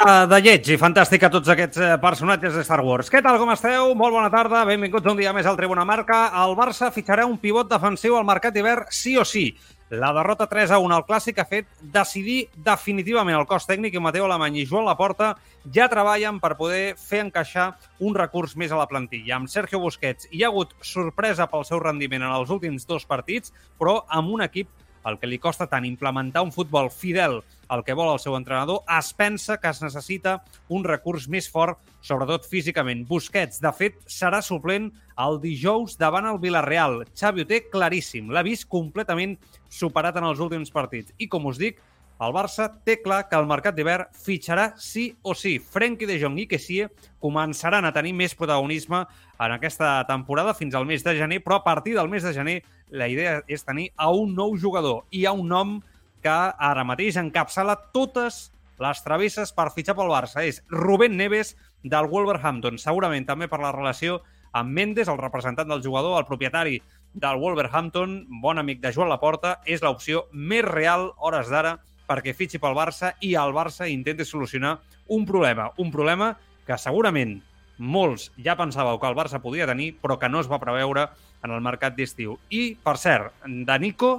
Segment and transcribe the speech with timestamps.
[0.00, 3.10] De lleig i fantàstic a tots aquests eh, personatges de Star Wars.
[3.12, 3.90] Què tal, com esteu?
[3.98, 6.22] Molt bona tarda, benvinguts un dia més al Tribuna Marca.
[6.40, 9.50] El Barça fitxarà un pivot defensiu al mercat d'hivern sí o sí.
[9.92, 14.00] La derrota 3 a 1 al Clàssic ha fet decidir definitivament el cos tècnic i
[14.00, 15.34] Mateu Alemany i Joan Laporta
[15.68, 19.36] ja treballen per poder fer encaixar un recurs més a la plantilla.
[19.36, 23.52] Amb Sergio Busquets hi ha hagut sorpresa pel seu rendiment en els últims dos partits,
[23.76, 24.70] però amb un equip
[25.04, 28.82] el que li costa tant implementar un futbol fidel al que vol el seu entrenador,
[28.98, 33.04] es pensa que es necessita un recurs més fort, sobretot físicament.
[33.06, 34.90] Busquets, de fet, serà suplent
[35.22, 37.04] el dijous davant el Villarreal.
[37.14, 39.38] Xavi ho té claríssim, l'ha vist completament
[39.70, 41.14] superat en els últims partits.
[41.22, 41.78] I, com us dic,
[42.20, 45.54] el Barça té clar que el mercat d'hivern fitxarà sí o sí.
[45.56, 46.90] Frenkie de Jong i Kessie
[47.22, 49.06] començaran a tenir més protagonisme
[49.40, 52.58] en aquesta temporada fins al mes de gener, però a partir del mes de gener
[52.90, 55.78] la idea és tenir a un nou jugador i a un nom
[56.22, 56.36] que
[56.70, 58.50] ara mateix encapçala totes
[58.80, 60.44] les travesses per fitxar pel Barça.
[60.44, 64.20] És Rubén Neves del Wolverhampton, segurament també per la relació
[64.52, 66.80] amb Mendes, el representant del jugador, el propietari
[67.12, 71.78] del Wolverhampton, bon amic de Joan Laporta, és l'opció més real, hores d'ara,
[72.10, 74.78] perquè fitxi pel Barça i el Barça intenti solucionar
[75.08, 75.70] un problema.
[75.78, 76.32] Un problema
[76.66, 77.38] que segurament
[77.78, 81.08] molts ja pensàveu que el Barça podia tenir, però que no es va preveure
[81.44, 82.36] en el mercat d'estiu.
[82.50, 84.12] I, per cert, de Nico,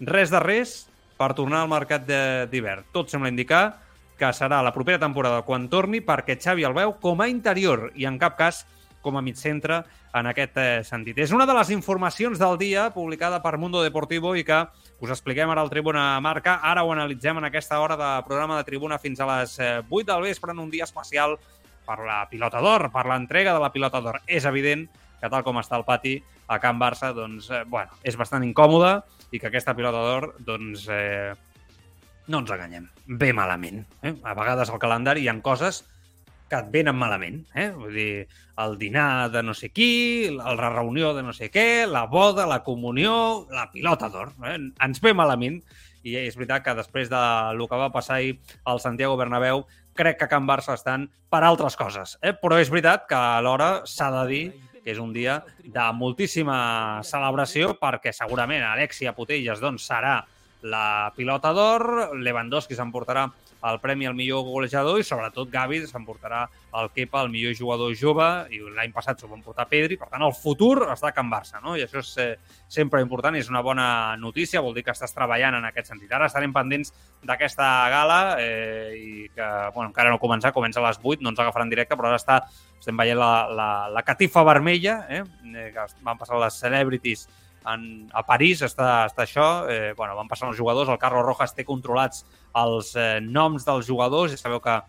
[0.00, 0.76] res de res,
[1.18, 2.04] per tornar al mercat
[2.50, 2.88] d'hivern.
[2.92, 3.64] Tot sembla indicar
[4.18, 8.06] que serà la propera temporada quan torni perquè Xavi el veu com a interior i
[8.06, 8.62] en cap cas
[9.02, 9.82] com a mig centre
[10.14, 11.18] en aquest eh, sentit.
[11.18, 14.60] És una de les informacions del dia publicada per Mundo Deportivo i que
[15.02, 16.60] us expliquem ara al Tribuna Marca.
[16.62, 20.04] Ara ho analitzem en aquesta hora de programa de Tribuna fins a les 8 eh,
[20.06, 21.36] del vespre en un dia especial
[21.82, 24.20] per la pilota d'or, per l'entrega de la pilota d'or.
[24.26, 24.86] És evident
[25.20, 29.00] que tal com està el pati a Can Barça, doncs, eh, bueno, és bastant incòmode
[29.32, 31.32] i que aquesta pilota d'or, doncs, eh,
[32.28, 32.86] no ens enganyem,
[33.18, 33.82] ve malament.
[34.02, 34.14] Eh?
[34.22, 35.82] A vegades al calendari hi han coses
[36.52, 37.40] que et venen malament.
[37.56, 37.70] Eh?
[37.72, 38.26] Vull dir,
[38.62, 42.60] el dinar de no sé qui, la reunió de no sé què, la boda, la
[42.62, 44.34] comunió, la pilota d'or.
[44.44, 44.58] Eh?
[44.84, 45.62] Ens ve malament
[46.02, 47.22] i és veritat que després de
[47.56, 48.36] lo que va passar ahir
[48.68, 49.64] al Santiago Bernabéu,
[49.96, 52.18] crec que Can Barça estan per altres coses.
[52.20, 52.34] Eh?
[52.36, 54.44] Però és veritat que alhora s'ha de dir
[54.82, 60.20] que és un dia de moltíssima celebració perquè segurament Alexia Putelles doncs, serà
[60.62, 63.26] la pilota d'or, Lewandowski s'emportarà
[63.62, 66.42] el premi al millor golejador i sobretot Gavi s'emportarà
[66.80, 70.24] el Kepa, el millor jugador jove i l'any passat s'ho van portar Pedri, per tant
[70.26, 71.76] el futur està a Can Barça, no?
[71.78, 72.28] I això és eh,
[72.70, 76.10] sempre important i és una bona notícia, vol dir que estàs treballant en aquest sentit.
[76.10, 76.90] Ara estarem pendents
[77.22, 81.30] d'aquesta gala eh, i que, bueno, encara no ha començat, comença a les 8, no
[81.30, 82.42] ens agafaran directe, però ara està,
[82.82, 87.28] estem veient la, la, la catifa vermella, eh, eh que van passar les celebrities
[87.70, 89.46] en, a París està, està això.
[89.70, 92.24] Eh, bueno, van passar els jugadors, el Carlos Rojas té controlats
[92.58, 94.80] els eh, noms dels jugadors, ja sabeu que,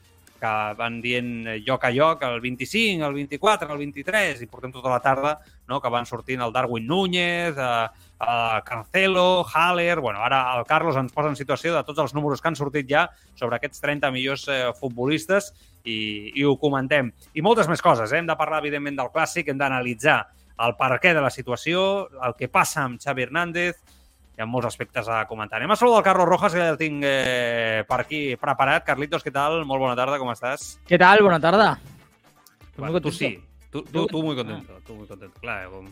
[0.44, 4.92] que van dient lloc a lloc, el 25, el 24, el 23, i portem tota
[4.92, 5.38] la tarda
[5.70, 5.80] no?
[5.80, 7.88] que van sortint el Darwin Núñez, eh,
[8.20, 10.00] eh, Cancelo, Haller...
[10.02, 12.90] Bueno, ara el Carlos ens posa en situació de tots els números que han sortit
[12.90, 13.06] ja
[13.40, 15.54] sobre aquests 30 millors eh, futbolistes
[15.84, 17.14] i, i ho comentem.
[17.34, 18.12] I moltes més coses.
[18.12, 18.20] Eh?
[18.20, 20.20] Hem de parlar, evidentment, del clàssic, hem d'analitzar
[20.64, 23.80] el per què de la situació, el que passa amb Xavi Hernández,
[24.34, 25.60] hi ha molts aspectes a comentar.
[25.60, 28.86] Anem a saludar el Carlos Rojas, que ja el tinc eh, per aquí preparat.
[28.88, 29.62] Carlitos, què tal?
[29.70, 30.74] Molt bona tarda, com estàs?
[30.90, 31.22] Què tal?
[31.26, 31.76] Bona tarda.
[32.78, 33.36] Bueno, tu sí,
[33.70, 35.40] tu, tu, tu muy contento, tu muy contento.
[35.40, 35.92] Clar, com,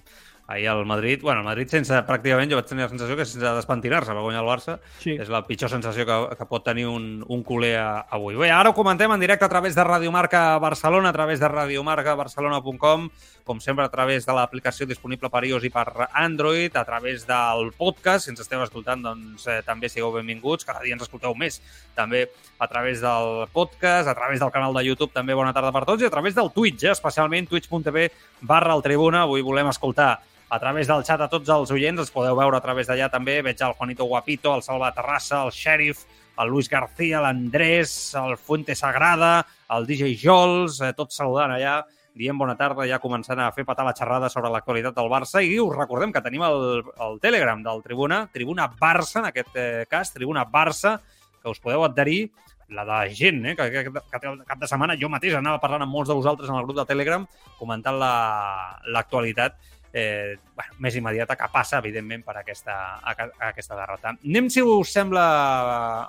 [0.51, 3.53] ahir el Madrid, bueno, el Madrid sense, pràcticament jo vaig tenir la sensació que sense
[3.57, 4.77] despentinar-se va guanyar el Barça.
[5.01, 5.15] Sí.
[5.15, 8.37] És la pitjor sensació que, que pot tenir un, un culer avui.
[8.39, 13.09] Bé, ara ho comentem en directe a través de Radiomarca Barcelona, a través de radiomarcabarcelona.com,
[13.43, 17.71] com sempre a través de l'aplicació disponible per iOS i per Android, a través del
[17.77, 21.61] podcast, si ens esteu escoltant, doncs eh, també sigueu benvinguts, cada dia ens escolteu més,
[21.97, 22.27] també
[22.61, 26.03] a través del podcast, a través del canal de YouTube, també bona tarda per tots,
[26.03, 28.09] i a través del Twitch, eh, especialment twitch.tv
[28.41, 30.19] barra el Tribuna, avui volem escoltar
[30.51, 33.37] a través del xat a tots els oients, els podeu veure a través d'allà també,
[33.39, 36.01] veig el Juanito Guapito, el Salva Terrassa, el Sheriff,
[36.43, 41.77] el Luis García, l'Andrés, el Fuente Sagrada, el DJ Jols, eh, tots saludant allà,
[42.19, 45.39] dient bona tarda, ja començant a fer patar la xerrada sobre l'actualitat del Barça.
[45.39, 49.85] I us recordem que tenim el, el Telegram del Tribuna, Tribuna Barça, en aquest eh,
[49.87, 50.97] cas, Tribuna Barça,
[51.39, 52.25] que us podeu adherir.
[52.71, 54.95] La de gent, eh, que, que, que, que cap de setmana.
[54.99, 57.25] Jo mateix anava parlant amb molts de vosaltres en el grup de Telegram
[57.59, 59.55] comentant l'actualitat.
[59.55, 64.15] la, eh, bueno, més immediata que passa, evidentment, per aquesta, a, a aquesta derrota.
[64.15, 65.25] Anem, si us sembla,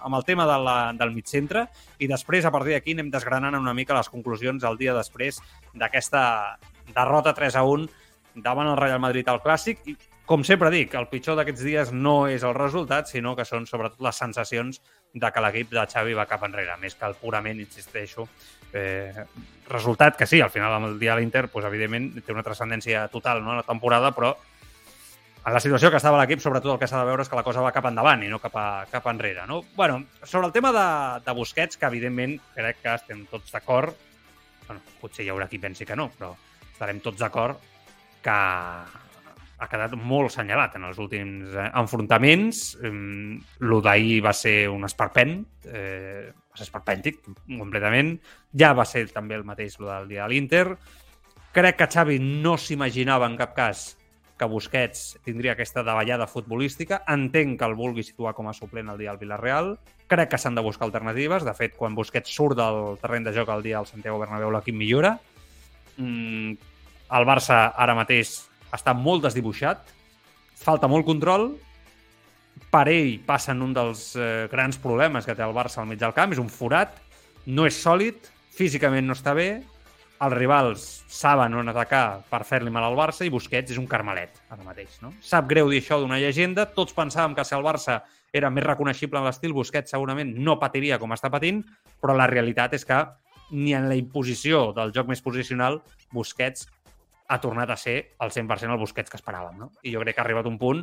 [0.04, 1.66] amb el tema de la, del mig centre
[1.98, 5.40] i després, a partir d'aquí, anem desgranant una mica les conclusions el dia després
[5.74, 6.22] d'aquesta
[6.94, 9.96] derrota 3 a 1 davant el Real Madrid al Clàssic i
[10.26, 14.00] com sempre dic, el pitjor d'aquests dies no és el resultat, sinó que són sobretot
[14.04, 14.78] les sensacions
[15.12, 18.26] de que l'equip de Xavi va cap enrere, més que el purament, insisteixo,
[18.72, 19.24] eh,
[19.68, 23.06] resultat que sí, al final amb el dia de l'Inter, pues, evidentment, té una transcendència
[23.12, 24.32] total no, la temporada, però
[25.44, 27.42] en la situació que estava l'equip, sobretot el que s'ha de veure és que la
[27.42, 29.44] cosa va cap endavant i no cap, a, cap enrere.
[29.50, 29.62] No?
[29.76, 30.86] bueno, sobre el tema de,
[31.26, 33.96] de Busquets, que evidentment crec que estem tots d'acord,
[34.68, 36.32] bueno, potser hi haurà qui pensi que no, però
[36.70, 37.58] estarem tots d'acord
[38.22, 38.38] que
[39.62, 42.62] ha quedat molt assenyalat en els últims eh, enfrontaments.
[42.82, 43.38] Mm,
[43.68, 45.38] lo d'ahir va ser un esperpent,
[45.70, 48.16] eh, va ser esperpèntic completament.
[48.58, 50.66] Ja va ser també el mateix lo del dia de l'Inter.
[51.52, 53.92] Crec que Xavi no s'imaginava en cap cas
[54.40, 57.02] que Busquets tindria aquesta davallada futbolística.
[57.06, 59.76] Entenc que el vulgui situar com a suplent el dia del Villarreal.
[60.10, 61.46] Crec que s'han de buscar alternatives.
[61.46, 64.74] De fet, quan Busquets surt del terreny de joc el dia del Santiago Bernabéu, l'equip
[64.74, 65.18] millora.
[65.98, 66.56] Mm,
[67.12, 68.40] el Barça ara mateix
[68.72, 69.90] està molt desdibuixat,
[70.62, 71.50] falta molt control,
[72.72, 76.14] per ell passen un dels eh, grans problemes que té el Barça al mig del
[76.16, 76.96] camp, és un forat,
[77.46, 79.50] no és sòlid, físicament no està bé,
[80.22, 84.38] els rivals saben on atacar per fer-li mal al Barça i Busquets és un carmelet
[84.52, 85.00] ara mateix.
[85.02, 85.10] No?
[85.24, 88.00] Sap greu dir això d'una llegenda, tots pensàvem que si el Barça
[88.32, 91.60] era més reconeixible en l'estil, Busquets segurament no patiria com està patint,
[92.00, 93.02] però la realitat és que
[93.52, 95.82] ni en la imposició del joc més posicional
[96.14, 96.68] Busquets
[97.32, 99.56] ha tornat a ser el 100% el Busquets que esperàvem.
[99.56, 99.70] No?
[99.82, 100.82] I jo crec que ha arribat un punt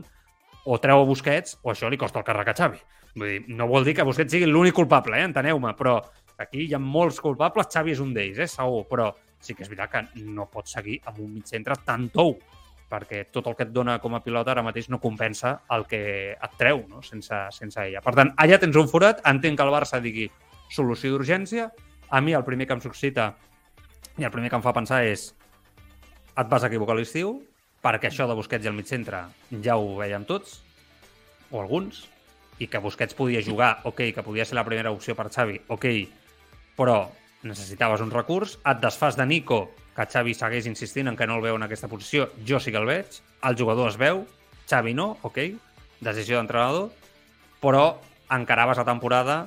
[0.66, 2.80] o treu Busquets o això li costa el càrrec a Xavi.
[3.16, 5.28] Vull dir, no vol dir que Busquets sigui l'únic culpable, eh?
[5.30, 6.00] enteneu-me, però
[6.42, 8.48] aquí hi ha molts culpables, Xavi és un d'ells, eh?
[8.50, 12.10] segur, però sí que és veritat que no pot seguir amb un mig centre tan
[12.14, 12.36] tou,
[12.90, 16.02] perquè tot el que et dona com a pilota ara mateix no compensa el que
[16.34, 17.04] et treu no?
[17.06, 18.02] sense, sense ella.
[18.02, 20.26] Per tant, allà tens un forat, entenc que el Barça digui
[20.74, 21.70] solució d'urgència,
[22.10, 23.36] a mi el primer que em suscita
[24.18, 25.30] i el primer que em fa pensar és
[26.40, 27.36] et vas equivocar a l'estiu,
[27.84, 29.26] perquè això de Busquets i el mig centre
[29.64, 30.60] ja ho veiem tots,
[31.52, 32.06] o alguns,
[32.60, 35.86] i que Busquets podia jugar, ok, que podia ser la primera opció per Xavi, ok,
[36.78, 37.02] però
[37.44, 41.44] necessitaves un recurs, et desfas de Nico, que Xavi segueix insistint en que no el
[41.44, 44.26] veu en aquesta posició, jo sí que el veig, el jugador es veu,
[44.70, 45.40] Xavi no, ok,
[46.04, 46.92] decisió d'entrenador,
[47.64, 48.00] però
[48.32, 49.40] encaraves la temporada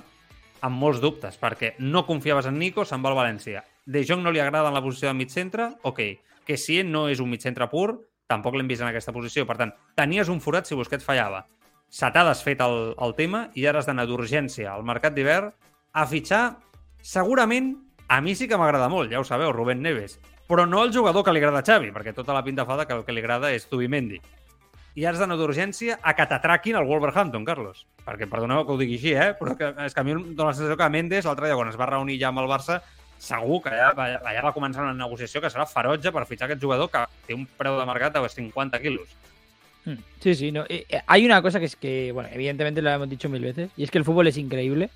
[0.62, 3.64] amb molts dubtes, perquè no confiaves en Nico, se'n va al València.
[3.84, 6.00] De Jong no li agrada en la posició de mig centre, ok,
[6.46, 8.00] que si no és un mig centre pur,
[8.30, 9.46] tampoc l'hem vist en aquesta posició.
[9.48, 11.44] Per tant, tenies un forat si Busquets fallava.
[11.92, 15.52] Se t'ha desfet el, el tema i ara has d'anar d'urgència al mercat d'hivern
[15.92, 16.44] a fitxar,
[17.04, 17.74] segurament,
[18.08, 21.24] a mi sí que m'agrada molt, ja ho sabeu, Rubén Neves, però no el jugador
[21.24, 23.52] que li agrada a Xavi, perquè tota la pinta fa que el que li agrada
[23.52, 24.18] és Tubimendi.
[25.00, 27.86] I has d'anar d'urgència a que t'atraquin el Wolverhampton, Carlos.
[28.04, 29.30] Perquè, perdoneu que ho digui així, eh?
[29.38, 31.72] però que, és que a mi em dóna la sensació que Mendes, l'altre dia, quan
[31.72, 32.82] es va reunir ja amb el Barça,
[33.22, 36.90] segur que ja, ja va començar una negociació que serà ferotge per fitxar aquest jugador
[36.90, 39.14] que té un preu de mercat de 50 kilos.
[39.84, 39.98] Hmm.
[40.20, 40.64] Sí, sí, no.
[40.68, 43.70] Eh, eh, hay una cosa que es que, bueno, evidentemente lo hemos dicho mil veces,
[43.76, 44.90] y es que el fútbol es increíble.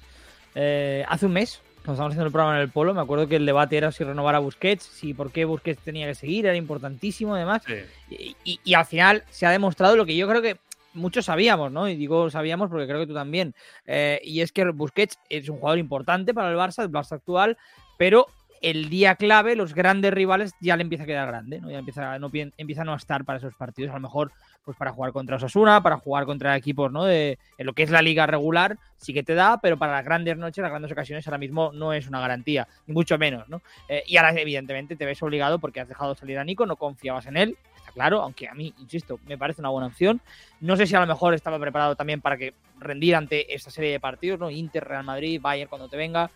[0.54, 3.36] Eh, hace un mes, cuando estábamos haciendo el programa en el Polo, me acuerdo que
[3.36, 6.56] el debate era si renovar a Busquets, si por qué Busquets tenía que seguir, era
[6.56, 7.62] importantísimo además.
[7.66, 7.74] Sí.
[8.10, 10.56] Y, y, y, al final se ha demostrado lo que yo creo que
[10.96, 11.88] muchos sabíamos, ¿no?
[11.88, 13.54] Y digo sabíamos porque creo que tú también.
[13.86, 17.56] Eh, y es que Busquets es un jugador importante para el Barça, el Barça actual,
[17.96, 18.26] pero
[18.62, 21.70] el día clave, los grandes rivales ya le empieza a quedar grande, ¿no?
[21.70, 23.90] Ya empieza, no, empieza a estar para esos partidos.
[23.90, 24.32] A lo mejor,
[24.64, 27.04] pues para jugar contra Osasuna, para jugar contra equipos, ¿no?
[27.04, 30.04] De en lo que es la liga regular, sí que te da, pero para las
[30.04, 33.62] grandes noches, las grandes ocasiones, ahora mismo no es una garantía, ni mucho menos, ¿no?
[33.88, 37.26] Eh, y ahora, evidentemente, te ves obligado porque has dejado salir a Nico, no confiabas
[37.26, 40.20] en él, está claro, aunque a mí, insisto, me parece una buena opción.
[40.60, 43.92] No sé si a lo mejor estaba preparado también para que rendir ante esta serie
[43.92, 44.50] de partidos, ¿no?
[44.50, 46.30] Inter, Real Madrid, Bayern, cuando te venga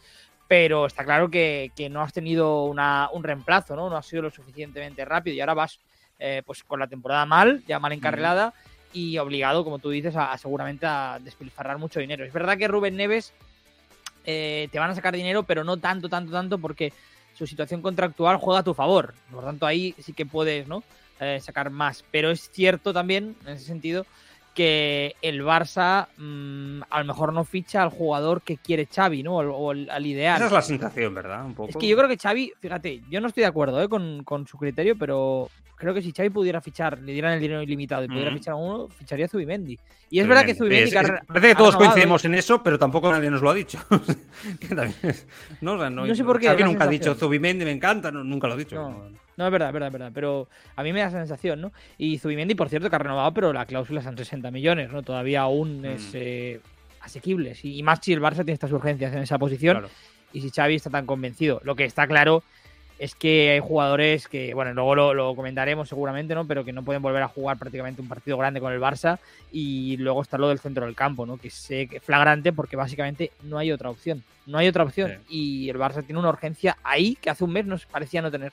[0.51, 3.89] pero está claro que, que no has tenido una, un reemplazo, ¿no?
[3.89, 5.79] No has sido lo suficientemente rápido y ahora vas
[6.19, 8.53] eh, pues con la temporada mal, ya mal encarrilada mm.
[8.93, 12.25] y obligado, como tú dices, a, a, seguramente a despilfarrar mucho dinero.
[12.25, 13.33] Es verdad que Rubén Neves
[14.25, 16.93] eh, te van a sacar dinero, pero no tanto, tanto, tanto, porque
[17.33, 19.15] su situación contractual juega a tu favor.
[19.31, 20.83] Por lo tanto, ahí sí que puedes ¿no?
[21.21, 22.05] Eh, sacar más.
[22.11, 24.05] Pero es cierto también, en ese sentido,
[24.55, 29.37] que el Barça mmm, a lo mejor no ficha al jugador que quiere Xavi, ¿no?
[29.37, 30.37] O, o al, ideal.
[30.37, 31.45] Esa es la sensación, ¿verdad?
[31.45, 31.71] Un poco.
[31.71, 33.89] Es que yo creo que Xavi, fíjate, yo no estoy de acuerdo ¿eh?
[33.89, 37.63] con, con, su criterio, pero creo que si Xavi pudiera fichar, le dieran el dinero
[37.63, 38.35] ilimitado y pudiera mm.
[38.35, 39.79] fichar a uno, ficharía a Zubimendi.
[40.11, 40.29] Y es Zubimendi.
[40.29, 40.83] verdad que Zubimendi...
[40.83, 43.79] Es, es, parece que todos coincidimos en eso, pero tampoco nadie nos lo ha dicho.
[45.61, 46.49] no, o sea, no, no, sé por qué.
[46.49, 49.11] Xavi nunca ha dicho Zubimendi, me encanta, nunca lo ha dicho.
[49.41, 49.47] No.
[49.47, 50.11] Es verdad, es verdad, es verdad.
[50.15, 51.73] Pero a mí me da esa sensación, ¿no?
[51.99, 55.03] Y Zubimendi, por cierto, que ha renovado, pero la cláusula son 60 millones, ¿no?
[55.03, 56.15] Todavía aún es Mm.
[56.15, 56.61] eh,
[57.01, 57.57] asequible.
[57.63, 59.91] Y más si el Barça tiene estas urgencias en esa posición Claro.
[60.33, 61.61] y si Xavi está tan convencido.
[61.65, 62.43] Lo que está claro
[62.99, 66.47] es que hay jugadores que, bueno, luego lo, lo comentaremos seguramente, ¿no?
[66.47, 69.19] Pero que no pueden volver a jugar prácticamente un partido grande con el Barça.
[69.51, 71.39] Y luego está lo del centro del campo, ¿no?
[71.39, 74.23] Que es eh, flagrante porque básicamente no hay otra opción.
[74.45, 75.13] No hay otra opción.
[75.31, 78.53] Y el Barça tiene una urgencia ahí que hace un mes nos parecía no tener.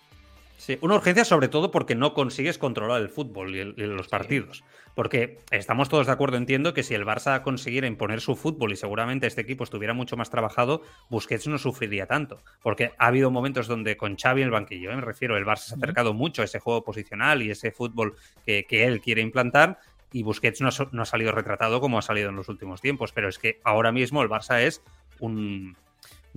[0.59, 4.07] Sí, una urgencia sobre todo porque no consigues controlar el fútbol y, el- y los
[4.07, 4.63] partidos.
[4.95, 8.75] Porque estamos todos de acuerdo, entiendo, que si el Barça consiguiera imponer su fútbol y
[8.75, 12.41] seguramente este equipo estuviera mucho más trabajado, Busquets no sufriría tanto.
[12.63, 14.95] Porque ha habido momentos donde con Xavi en el banquillo, ¿eh?
[14.95, 18.15] me refiero, el Barça se ha acercado mucho a ese juego posicional y ese fútbol
[18.43, 19.77] que, que él quiere implantar
[20.11, 22.81] y Busquets no ha, so- no ha salido retratado como ha salido en los últimos
[22.81, 23.11] tiempos.
[23.11, 24.81] Pero es que ahora mismo el Barça es
[25.19, 25.77] un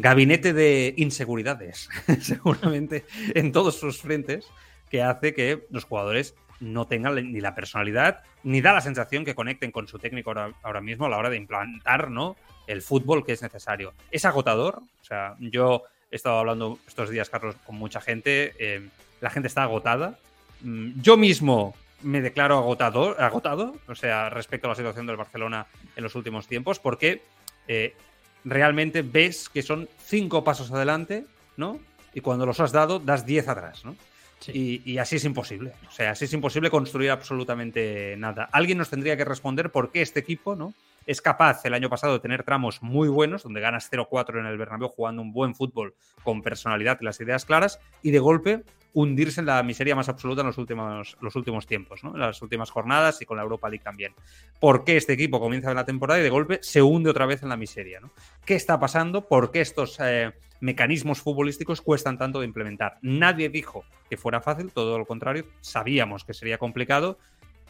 [0.00, 1.88] gabinete de inseguridades,
[2.20, 3.04] seguramente
[3.34, 4.46] en todos sus frentes,
[4.90, 9.34] que hace que los jugadores no tengan ni la personalidad, ni da la sensación que
[9.34, 12.36] conecten con su técnico ahora, ahora mismo a la hora de implantar ¿no?
[12.66, 13.94] el fútbol que es necesario.
[14.10, 18.88] Es agotador, o sea, yo he estado hablando estos días, Carlos, con mucha gente, eh,
[19.20, 20.18] la gente está agotada.
[20.60, 25.66] Mm, Yo mismo me declaro agotador, agotado, o sea, respecto a la situación del Barcelona
[25.96, 27.22] en los últimos tiempos, porque
[27.68, 27.94] eh,
[28.44, 31.78] realmente ves que son cinco pasos adelante, ¿no?
[32.14, 33.96] Y cuando los has dado, das diez atrás, ¿no?
[34.40, 34.82] Sí.
[34.84, 35.72] Y, y así es imposible.
[35.88, 38.48] O sea, así es imposible construir absolutamente nada.
[38.52, 40.74] Alguien nos tendría que responder por qué este equipo, ¿no?
[41.06, 44.56] Es capaz el año pasado de tener tramos muy buenos, donde ganas 0-4 en el
[44.56, 49.40] Bernabéu jugando un buen fútbol con personalidad y las ideas claras, y de golpe hundirse
[49.40, 52.14] en la miseria más absoluta en los últimos, los últimos tiempos, ¿no?
[52.14, 54.12] En las últimas jornadas y con la Europa League también.
[54.58, 57.48] ¿Por qué este equipo comienza la temporada y de golpe se hunde otra vez en
[57.48, 58.10] la miseria, ¿no?
[58.44, 59.26] ¿Qué está pasando?
[59.28, 62.98] ¿Por qué estos eh, mecanismos futbolísticos cuestan tanto de implementar?
[63.02, 67.18] Nadie dijo que fuera fácil, todo lo contrario, sabíamos que sería complicado.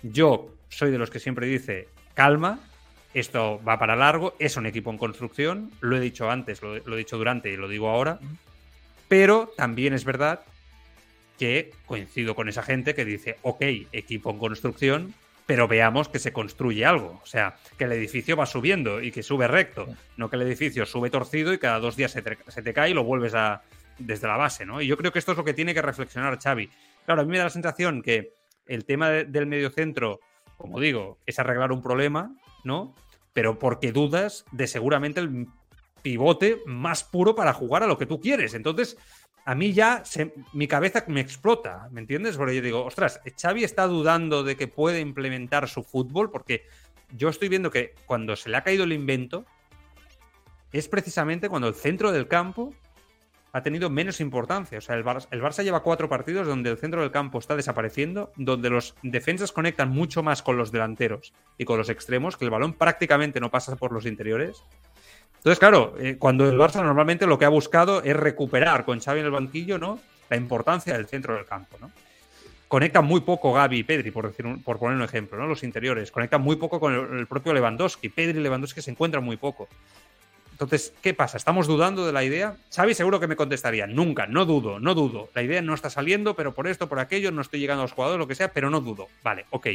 [0.03, 2.61] Yo soy de los que siempre dice, calma,
[3.13, 6.95] esto va para largo, es un equipo en construcción, lo he dicho antes, lo, lo
[6.95, 8.19] he dicho durante y lo digo ahora,
[9.09, 10.41] pero también es verdad
[11.41, 15.15] que coincido con esa gente que dice, ok, equipo en construcción,
[15.47, 17.19] pero veamos que se construye algo.
[17.23, 20.85] O sea, que el edificio va subiendo y que sube recto, no que el edificio
[20.85, 23.63] sube torcido y cada dos días se te, se te cae y lo vuelves a
[23.99, 24.83] desde la base, ¿no?
[24.83, 26.69] Y yo creo que esto es lo que tiene que reflexionar Xavi.
[27.07, 28.35] Claro, a mí me da la sensación que
[28.67, 30.21] el tema de, del mediocentro,
[30.59, 32.95] como digo, es arreglar un problema, ¿no?
[33.33, 35.47] Pero porque dudas de seguramente el
[36.03, 38.53] pivote más puro para jugar a lo que tú quieres.
[38.53, 38.99] Entonces,
[39.51, 40.05] a mí ya
[40.53, 42.37] mi cabeza me explota, ¿me entiendes?
[42.37, 46.67] Porque yo digo, ostras, Xavi está dudando de que puede implementar su fútbol porque
[47.17, 49.45] yo estoy viendo que cuando se le ha caído el invento
[50.73, 52.73] es precisamente cuando el centro del campo
[53.51, 54.79] ha tenido menos importancia.
[54.79, 58.71] O sea, el Barça, lleva cuatro partidos donde el centro del campo está desapareciendo, donde
[58.71, 62.75] los defensas conectan mucho más con los delanteros y con los extremos, que el balón
[62.75, 64.63] prácticamente no pasa por los interiores.
[65.41, 69.21] Entonces, claro, eh, cuando el Barça normalmente lo que ha buscado es recuperar con Xavi
[69.21, 69.99] en el banquillo, ¿no?
[70.29, 71.91] La importancia del centro del campo, ¿no?
[72.69, 75.47] Conectan muy poco Gaby y Pedri, por, decir un, por poner un ejemplo, ¿no?
[75.47, 76.13] Los interiores.
[76.13, 78.11] Conectan muy poco con el, propio Lewandowski.
[78.11, 79.67] Pedri y Lewandowski se encuentran muy poco.
[80.53, 81.39] Entonces, ¿qué pasa?
[81.39, 82.57] ¿Estamos dudando de la idea?
[82.71, 85.31] Xavi seguro que me contestaría, nunca, no dudo, no dudo.
[85.35, 87.93] La idea no está saliendo, pero por esto, por aquello, no estoy llegando a los
[87.93, 89.09] jugadores, lo que sea, pero no dudo.
[89.23, 89.69] Vale, ok.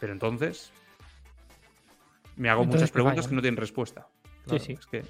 [0.00, 0.72] Pero entonces,
[2.36, 4.06] me hago Entonces, muchas ¿qué preguntas que no tienen respuesta.
[4.48, 4.72] Sí, sí.
[4.72, 5.02] Es que...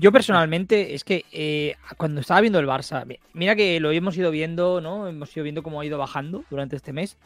[0.00, 4.16] Yo personalmente, es que eh, cuando estaba viendo el Barça, mi- mira que lo hemos
[4.16, 5.08] ido viendo, ¿no?
[5.08, 7.16] Hemos ido viendo cómo ha ido bajando durante este mes.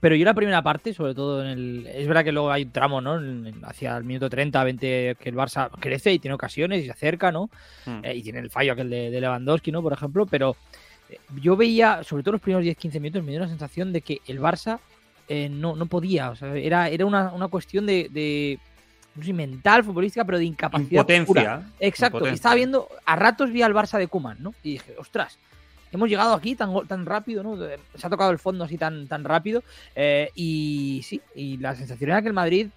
[0.00, 1.86] Pero yo la primera parte, sobre todo en el.
[1.86, 3.20] Es verdad que luego hay un tramo, ¿no?
[3.66, 7.30] Hacia el minuto 30, 20, que el Barça crece y tiene ocasiones y se acerca,
[7.30, 7.50] ¿no?
[7.84, 8.02] Hmm.
[8.02, 9.82] Eh, y tiene el fallo aquel de, de Lewandowski, ¿no?
[9.82, 10.56] Por ejemplo, pero
[11.10, 14.22] eh, yo veía, sobre todo los primeros 10-15 minutos, me dio la sensación de que
[14.26, 14.78] el Barça
[15.28, 16.30] eh, no, no podía.
[16.30, 18.58] O sea, era, era una, una cuestión de, de,
[19.14, 21.04] no sé mental, futbolística, pero de incapacidad.
[21.06, 21.16] pura.
[21.16, 21.72] Impotencia.
[21.80, 22.18] Exacto.
[22.18, 22.34] Impotencia.
[22.34, 24.54] Estaba viendo, a ratos vi al Barça de Kuman, ¿no?
[24.62, 25.38] Y dije, ostras,
[25.90, 27.56] hemos llegado aquí tan, tan rápido, ¿no?
[27.56, 29.62] Se ha tocado el fondo así tan, tan rápido.
[29.94, 32.68] eh, y sí, y la sensación era que el Madrid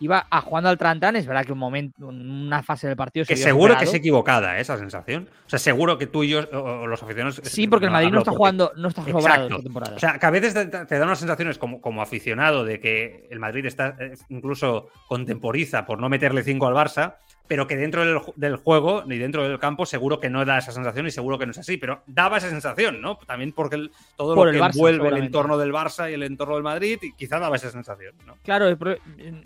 [0.00, 1.14] iba a jugando al Trantán.
[1.16, 4.58] Es verdad que un momento, una fase del partido se Que seguro que es equivocada
[4.58, 4.60] ¿eh?
[4.62, 5.28] esa sensación.
[5.46, 7.40] O sea, seguro que tú y yo, o, o los aficionados.
[7.44, 9.96] Sí, porque el Madrid no está porque- jugando, no está sobrado esta temporada.
[9.96, 13.28] O sea, que a veces te, te dan unas sensaciones como, como aficionado de que
[13.30, 17.14] el Madrid está eh, incluso contemporiza por no meterle 5 al Barça,
[17.50, 20.70] pero que dentro del, del, juego ni dentro del campo seguro que no da esa
[20.70, 23.16] sensación y seguro que no es así, pero daba esa sensación, ¿no?
[23.26, 26.14] También porque el, todo Por lo el que Barça, envuelve el entorno del Barça y
[26.14, 28.36] el entorno del Madrid, y quizá daba esa sensación, ¿no?
[28.44, 29.00] Claro, por,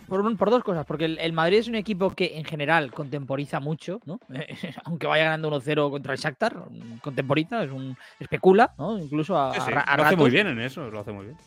[0.07, 0.85] por por dos cosas.
[0.85, 4.19] Porque el, el Madrid es un equipo que en general contemporiza mucho, ¿no?
[4.83, 6.55] Aunque vaya ganando 1-0 contra el Shakhtar,
[7.01, 8.99] contemporiza, es un especula, ¿no?
[8.99, 11.11] Incluso a, Sí, sí, a ra- a lo hace muy bien en eso, lo hace
[11.11, 11.37] muy bien.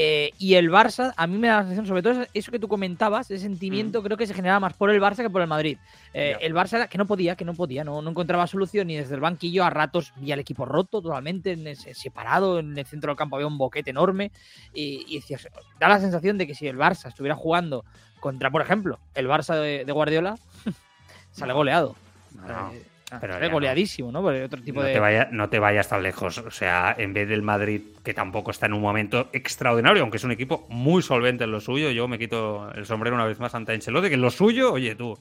[0.00, 2.68] Eh, y el Barça, a mí me da la sensación, sobre todo eso- que tú
[2.68, 5.76] comentabas, ese sentimiento creo que se generaba más por el Barça que por el Madrid.
[6.14, 6.44] Eh, Mm.
[6.44, 9.14] El Barça era que no podía, que no podía, no, no encontraba solución y desde
[9.14, 13.10] el banquillo a ratos vi al equipo roto totalmente, en ese- separado, en el centro
[13.10, 14.30] del campo había un boquete enorme
[14.72, 15.48] y, y decías,
[15.80, 17.84] da la sensación de que si el Barça estuviera jugando
[18.20, 20.36] contra, por ejemplo, el Barça de, de Guardiola,
[21.32, 21.96] sale goleado.
[22.34, 22.82] No, Eh,
[23.20, 23.54] pero sale ya no.
[23.54, 24.20] goleadísimo, ¿no?
[24.20, 24.92] Otro tipo no, de...
[24.92, 26.38] te vaya, no te vayas tan lejos.
[26.38, 30.24] O sea, en vez del Madrid, que tampoco está en un momento extraordinario, aunque es
[30.24, 33.54] un equipo muy solvente en lo suyo, yo me quito el sombrero una vez más
[33.54, 35.18] ante Ancelotti, que en lo suyo, oye tú,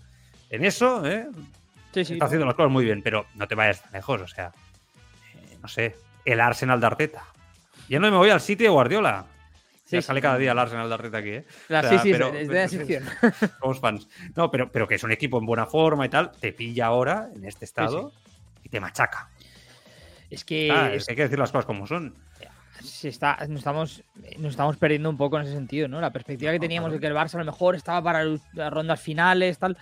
[0.49, 1.27] en eso, ¿eh?
[1.93, 4.21] Sí, sí, está haciendo las cosas muy bien, pero no te vayas tan lejos.
[4.21, 4.51] O sea,
[5.35, 7.23] eh, no sé, el Arsenal de Arteta.
[7.89, 9.25] Ya no me voy al City de Guardiola.
[9.87, 10.07] Sí, ya sí.
[10.07, 11.45] sale cada día el Arsenal de Arteta aquí, ¿eh?
[11.69, 13.03] La- O sea, sí, sí, pero- es de la sección.
[13.61, 14.07] Somos fans.
[14.35, 17.29] No, pero, pero que es un equipo en buena forma y tal, te pilla ahora
[17.33, 18.11] en este estado
[18.63, 19.29] y te machaca.
[20.29, 22.13] Es que Ah, es- es que hay que decir las cosas como son.
[22.83, 24.03] se está, nos, estamos,
[24.37, 25.99] nos estamos perdiendo un poco en ese sentido, ¿no?
[25.99, 28.99] La perspectiva que teníamos de que el Barça a lo mejor estaba para las rondas
[29.01, 29.77] finales, tal.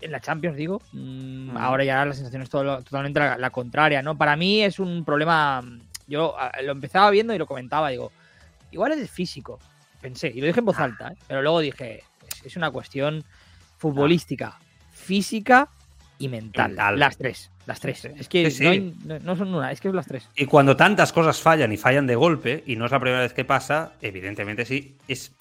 [0.00, 0.82] En la Champions, digo.
[0.92, 1.56] mm.
[1.56, 4.16] Ahora ya la sensación es todo totalmente la, la contraria, ¿no?
[4.18, 5.62] Para mí es un problema.
[6.08, 8.10] Yo ah, lo empezaba viendo y lo comentaba, digo,
[8.72, 9.58] igual es de físico.
[10.00, 10.84] Pensé, y lo dije en voz Ah.
[10.84, 11.16] alta, ¿eh?
[11.28, 13.24] pero luego dije, es, es una cuestión
[13.78, 14.58] futbolística,
[14.90, 15.68] física
[16.18, 16.70] y mental.
[16.70, 16.98] Mental.
[16.98, 18.04] Las tres, las tres.
[18.04, 18.64] Es que Sí, sí.
[18.64, 20.28] No, hay- no- no son una, es que es las tres.
[20.36, 23.32] Y cuando tantas cosas fallan y fallan de golpe, y no es la primera vez
[23.32, 25.32] que pasa, evidentemente sí, es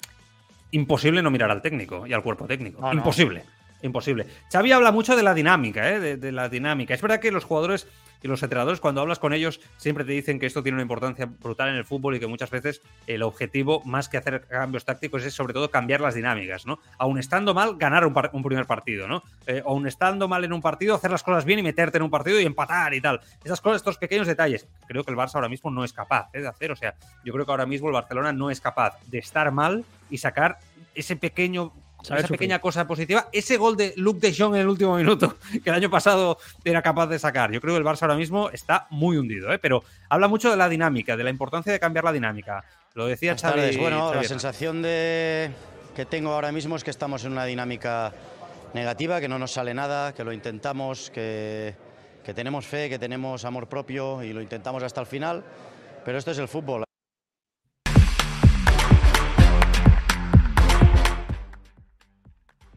[0.71, 2.81] imposible no mirar al técnico y al cuerpo técnico.
[2.81, 2.93] No, no.
[2.93, 3.43] imposible.
[3.81, 4.25] Imposible.
[4.51, 6.17] Xavi habla mucho de la dinámica, ¿eh?
[6.17, 6.93] de, la dinámica.
[6.93, 7.87] Es verdad que los jugadores
[8.23, 11.25] y los entrenadores, cuando hablas con ellos, siempre te dicen que esto tiene una importancia
[11.25, 15.23] brutal en el fútbol y que muchas veces el objetivo, más que hacer cambios tácticos,
[15.23, 16.79] es sobre todo cambiar las dinámicas, ¿no?
[16.99, 19.23] Aun estando mal, ganar un primer partido, ¿no?
[19.47, 22.11] Eh, aun estando mal en un partido, hacer las cosas bien y meterte en un
[22.11, 23.21] partido y empatar y tal.
[23.43, 26.41] Esas cosas, estos pequeños detalles, creo que el Barça ahora mismo no es capaz ¿eh?
[26.41, 26.71] de hacer.
[26.71, 26.93] O sea,
[27.25, 30.59] yo creo que ahora mismo el Barcelona no es capaz de estar mal y sacar
[30.93, 32.39] ese pequeño Esa sufrir.
[32.39, 35.75] pequeña cosa positiva, ese gol de Luke de Jong en el último minuto, que el
[35.75, 37.51] año pasado era capaz de sacar.
[37.51, 39.59] Yo creo que el Barça ahora mismo está muy hundido, ¿eh?
[39.59, 42.63] pero habla mucho de la dinámica, de la importancia de cambiar la dinámica.
[42.93, 43.53] Lo decía Buenas Xavi.
[43.61, 43.77] tardes.
[43.77, 44.27] Bueno, Xavi la Hernández.
[44.29, 45.51] sensación de
[45.95, 48.13] que tengo ahora mismo es que estamos en una dinámica
[48.73, 51.75] negativa, que no nos sale nada, que lo intentamos, que,
[52.23, 55.43] que tenemos fe, que tenemos amor propio y lo intentamos hasta el final.
[56.03, 56.83] Pero esto es el fútbol.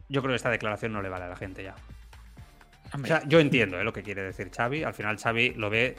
[0.09, 1.75] Yo creo que esta declaración no le vale a la gente ya.
[2.93, 3.83] O sea, yo entiendo ¿eh?
[3.83, 4.83] lo que quiere decir Xavi.
[4.83, 5.95] Al final Xavi lo ve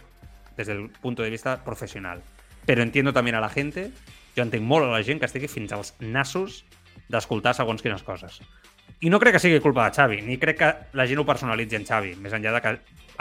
[0.57, 2.23] desde el punto de vista professional.
[2.67, 3.93] Però entiendo también a la gente,
[4.35, 6.65] jo entenc molt a la gent que estigui fins als nassos
[7.09, 8.41] d'escoltar segons quines coses.
[9.05, 11.79] I no crec que sigui culpa de Xavi, ni crec que la gent ho personalitzi
[11.79, 12.73] en Xavi, més enllà de que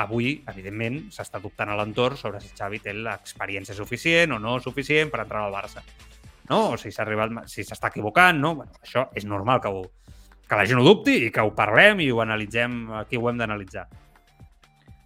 [0.01, 5.11] avui, evidentment, s'està dubtant a l'entorn sobre si Xavi té l'experiència suficient o no suficient
[5.13, 5.83] per entrar al Barça.
[6.49, 6.71] No?
[6.73, 8.55] O si s'ha arribat, si s'està equivocant, no?
[8.61, 9.85] Bueno, això és normal que, ho,
[10.47, 13.39] que la gent ho dubti i que ho parlem i ho analitzem, aquí ho hem
[13.41, 13.87] d'analitzar.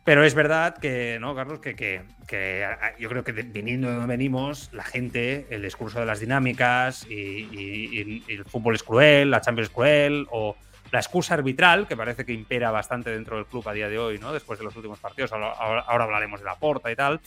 [0.04, 1.60] Pero es verdad que, ¿no, Carlos?
[1.60, 2.66] Que, que, que
[2.98, 8.24] yo creo que viniendo de donde venimos, la gente, el discurso de las dinámicas y,
[8.28, 10.56] el fútbol es cruel, la Champions es cruel, o
[10.92, 14.18] la excusa arbitral, que parece que impera bastante dentro del club a día de hoy,
[14.18, 14.34] ¿no?
[14.34, 17.22] Después de los últimos partidos, ahora, hablaremos de la porta y tal.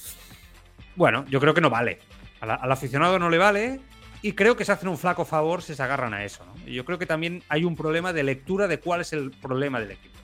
[0.96, 2.00] Bueno, yo creo que no vale.
[2.40, 3.80] Al aficionado no le vale
[4.22, 6.54] y creo que se hacen un flaco favor si se agarran a eso, ¿no?
[6.66, 9.80] Y yo creo que también hay un problema de lectura de cuál es el problema
[9.80, 10.14] del equipo.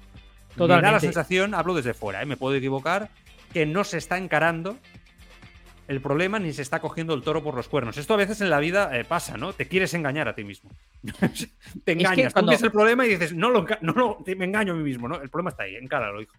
[0.57, 1.01] Me da la Totalmente.
[1.07, 2.27] sensación, hablo desde fuera, ¿eh?
[2.27, 3.11] me puedo equivocar,
[3.53, 4.79] que no se está encarando
[5.89, 7.97] el problema ni se está cogiendo el toro por los cuernos.
[7.97, 9.53] Esto a veces en la vida eh, pasa, ¿no?
[9.55, 10.71] Te quieres engañar a ti mismo.
[11.85, 12.33] te engañas.
[12.35, 14.77] cuando- Tú ves el problema y dices, no, lo, no, no, te- me engaño a
[14.77, 15.21] mí mismo, ¿no?
[15.21, 16.35] El problema está ahí, encáralo, hijo.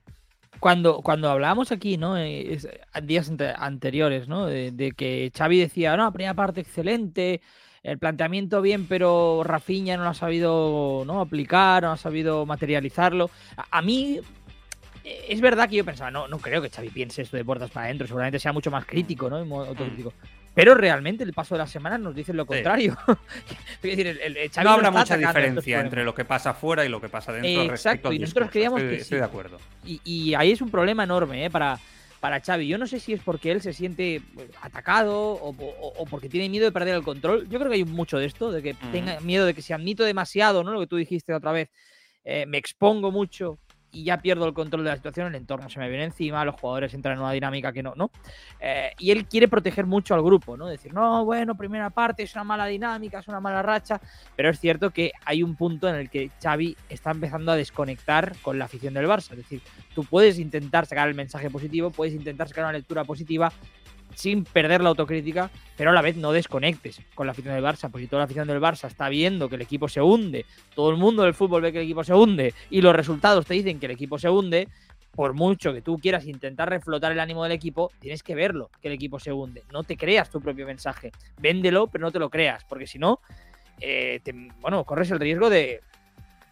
[0.59, 2.17] Cuando, cuando hablábamos aquí, ¿no?
[2.17, 2.67] Eh, es-
[3.03, 4.45] días ante- anteriores, ¿no?
[4.45, 7.41] De, que Xavi decía, no, primera parte excelente,
[7.83, 11.21] el planteamiento bien, pero Rafinha no lo ha sabido ¿no?
[11.21, 13.29] aplicar, no ha sabido materializarlo.
[13.55, 14.19] A, a mí
[15.05, 17.71] eh, es verdad que yo pensaba, no, no creo que Xavi piense esto de puertas
[17.71, 19.37] para adentro, seguramente sea mucho más crítico, ¿no?
[19.37, 20.13] Autocrítico.
[20.55, 22.97] Pero realmente el paso de las semanas nos dice lo contrario.
[23.07, 25.85] es decir, el, el- el Xavi no habrá mucha diferencia problemas.
[25.85, 28.81] entre lo que pasa afuera y lo que pasa dentro Exacto, respecto y nosotros creíamos
[28.81, 29.19] estoy, que estoy sí.
[29.19, 29.57] de acuerdo.
[29.85, 31.49] Y, y ahí es un problema enorme ¿eh?
[31.49, 31.79] para,
[32.19, 32.67] para Xavi.
[32.67, 34.21] Yo no sé si es porque él se siente
[34.61, 37.47] atacado o, o- o porque tiene miedo de perder el control.
[37.47, 40.03] Yo creo que hay mucho de esto, de que tenga miedo de que si admito
[40.03, 40.71] demasiado, ¿no?
[40.73, 41.69] Lo que tú dijiste otra vez,
[42.25, 43.59] eh, me expongo mucho
[43.91, 46.55] y ya pierdo el control de la situación, el entorno se me viene encima, los
[46.55, 48.11] jugadores entran en una dinámica que no, ¿no?
[48.59, 50.67] Eh, y él quiere proteger mucho al grupo, ¿no?
[50.67, 53.99] Decir, no, bueno, primera parte es una mala dinámica, es una mala racha,
[54.35, 58.35] pero es cierto que hay un punto en el que Xavi está empezando a desconectar
[58.41, 59.61] con la afición del Barça, es decir,
[59.95, 63.51] tú puedes intentar sacar el mensaje positivo, puedes intentar sacar una lectura positiva,
[64.15, 67.89] sin perder la autocrítica, pero a la vez no desconectes con la afición del Barça,
[67.89, 70.45] porque si toda la afición del Barça está viendo que el equipo se hunde,
[70.75, 73.53] todo el mundo del fútbol ve que el equipo se hunde y los resultados te
[73.53, 74.67] dicen que el equipo se hunde,
[75.11, 78.87] por mucho que tú quieras intentar reflotar el ánimo del equipo, tienes que verlo, que
[78.87, 79.63] el equipo se hunde.
[79.71, 81.11] No te creas tu propio mensaje.
[81.39, 83.19] Véndelo, pero no te lo creas, porque si no,
[83.81, 84.21] eh,
[84.61, 85.81] bueno, corres el riesgo de...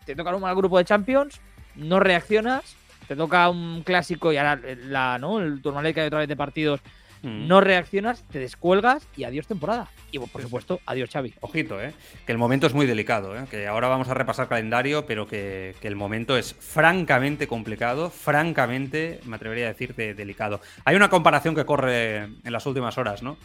[0.05, 1.41] Te toca un mal grupo de Champions,
[1.75, 2.75] no reaccionas,
[3.07, 5.39] te toca un clásico y ahora la, ¿no?
[5.39, 6.81] el turno que hay otra vez de partidos
[7.27, 7.47] Mm.
[7.47, 9.89] no reaccionas, te descuelgas y adiós temporada.
[10.11, 11.33] Y por supuesto, adiós Xavi.
[11.41, 11.93] Ojito, ¿eh?
[12.25, 13.45] que el momento es muy delicado, ¿eh?
[13.51, 19.37] que ahora vamos a repasar calendario, pero que, el momento es francamente complicado, francamente, me
[19.37, 20.59] atrevería a decir, delicado.
[20.83, 23.37] Hay una comparación que corre en las últimas horas, ¿no?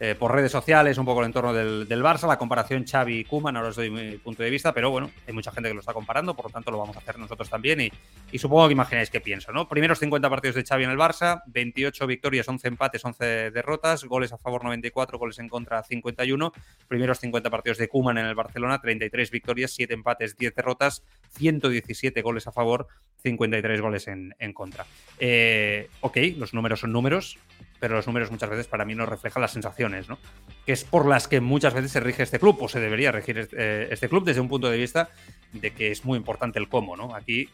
[0.00, 3.56] Eh, por redes sociales, un poco el entorno del, Barça, la comparación Xavi y Kuman,
[3.56, 5.92] ahora os doy mi punto de vista, pero bueno, hay mucha gente que lo está
[5.92, 7.90] comparando, por lo tanto lo vamos a hacer nosotros también y,
[8.30, 9.68] y supongo que imagináis qué pienso, ¿no?
[9.68, 14.32] Primeros 50 partidos de Xavi en el Barça, 28 victorias, 11 empates, 11 derrotas, goles
[14.32, 16.52] a favor 94, goles en contra 51,
[16.86, 22.22] primeros 50 partidos de Kuman en el Barcelona, 33 victorias, 7 empates, 10 derrotas, 117
[22.22, 22.86] goles a favor,
[23.24, 24.86] 53 goles en, en contra.
[25.18, 27.36] Eh, ok, los números son números,
[27.80, 30.18] pero los números muchas veces para mí no reflejan las sensaciones, ¿no?
[30.66, 33.38] Que es por las que muchas veces se rige este club, o se debería regir
[33.38, 35.10] este, eh, este club desde un punto de vista
[35.52, 37.14] de que es muy importante el cómo, ¿no?
[37.14, 37.48] Aquí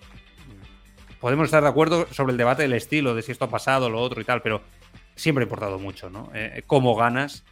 [1.20, 4.00] podemos estar de acuerdo sobre el debate del estilo, de si esto ha pasado, lo
[4.00, 4.62] otro y tal, pero
[5.14, 6.30] siempre ha importado mucho, ¿no?
[6.34, 7.44] Eh, cómo ganas.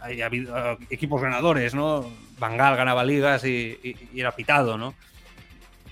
[0.00, 2.10] Hay habido equipos ganadores, ¿no?
[2.38, 4.94] Bangal ganaba ligas y, era pitado, ¿no?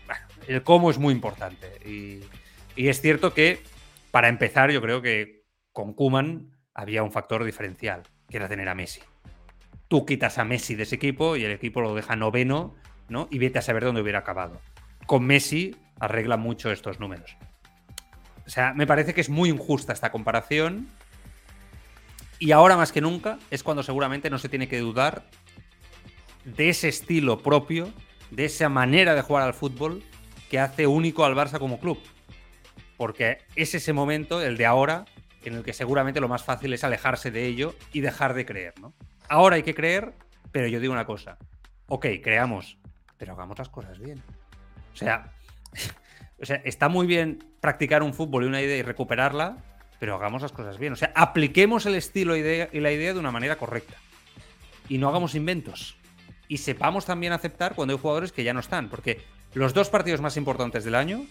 [0.06, 1.66] Bueno, el cómo es muy importante.
[2.76, 3.62] Y es cierto que,
[4.10, 5.41] para empezar, yo creo que
[5.72, 9.00] con Kuman había un factor diferencial, que era tener a Messi.
[9.88, 12.74] Tú quitas a Messi de ese equipo y el equipo lo deja noveno,
[13.08, 13.28] ¿no?
[13.30, 14.60] Y vete a saber dónde hubiera acabado.
[15.06, 17.36] Con Messi arregla mucho estos números.
[18.46, 20.88] O sea, me parece que es muy injusta esta comparación.
[22.38, 25.24] Y ahora más que nunca es cuando seguramente no se tiene que dudar
[26.44, 27.92] de ese estilo propio,
[28.30, 30.02] de esa manera de jugar al fútbol
[30.50, 31.98] que hace único al Barça como club.
[32.96, 35.04] Porque es ese momento, el de ahora,
[35.44, 38.74] en el que seguramente lo más fácil es alejarse de ello y dejar de creer,
[38.80, 38.92] ¿no?
[39.28, 40.14] Ahora hay que creer,
[40.50, 41.38] pero yo digo una cosa.
[41.86, 42.78] Ok, creamos,
[43.18, 44.22] pero hagamos las cosas bien.
[44.92, 45.32] O sea,
[46.40, 49.56] o sea, está muy bien practicar un fútbol y una idea y recuperarla,
[49.98, 50.92] pero hagamos las cosas bien.
[50.92, 53.94] O sea, apliquemos el estilo y la idea de una manera correcta.
[54.88, 55.96] Y no hagamos inventos.
[56.48, 58.88] Y sepamos también aceptar cuando hay jugadores que ya no están.
[58.88, 59.22] Porque
[59.54, 61.24] los dos partidos más importantes del año,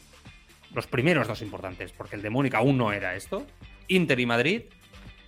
[0.74, 3.45] los primeros dos importantes, porque el de Múnich aún no era esto,
[3.95, 4.62] Inter y Madrid.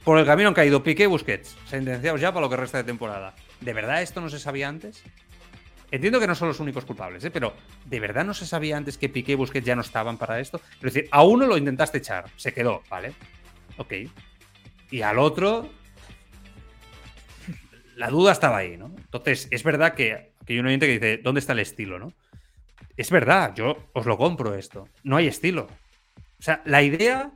[0.04, 2.84] Por el camino han caído Piqué y Busquets, sentenciados ya para lo que resta de
[2.84, 3.36] temporada.
[3.62, 5.04] ¿De verdad esto no se sabía antes?
[5.92, 7.32] Entiendo que no son los únicos culpables, ¿eh?
[7.32, 7.54] pero
[7.86, 10.60] ¿de verdad no se sabía antes que Piqué y Busquets ya no estaban para esto?
[10.76, 13.14] Es decir, a uno lo intentaste echar, se quedó, ¿vale?
[13.78, 13.94] Ok.
[14.92, 15.70] Y al otro,
[17.96, 18.88] la duda estaba ahí, ¿no?
[18.98, 22.12] Entonces, es verdad que, que hay un oyente que dice, ¿dónde está el estilo, no?
[22.98, 24.90] Es verdad, yo os lo compro esto.
[25.04, 25.68] No hay estilo.
[26.40, 27.32] O sea, la idea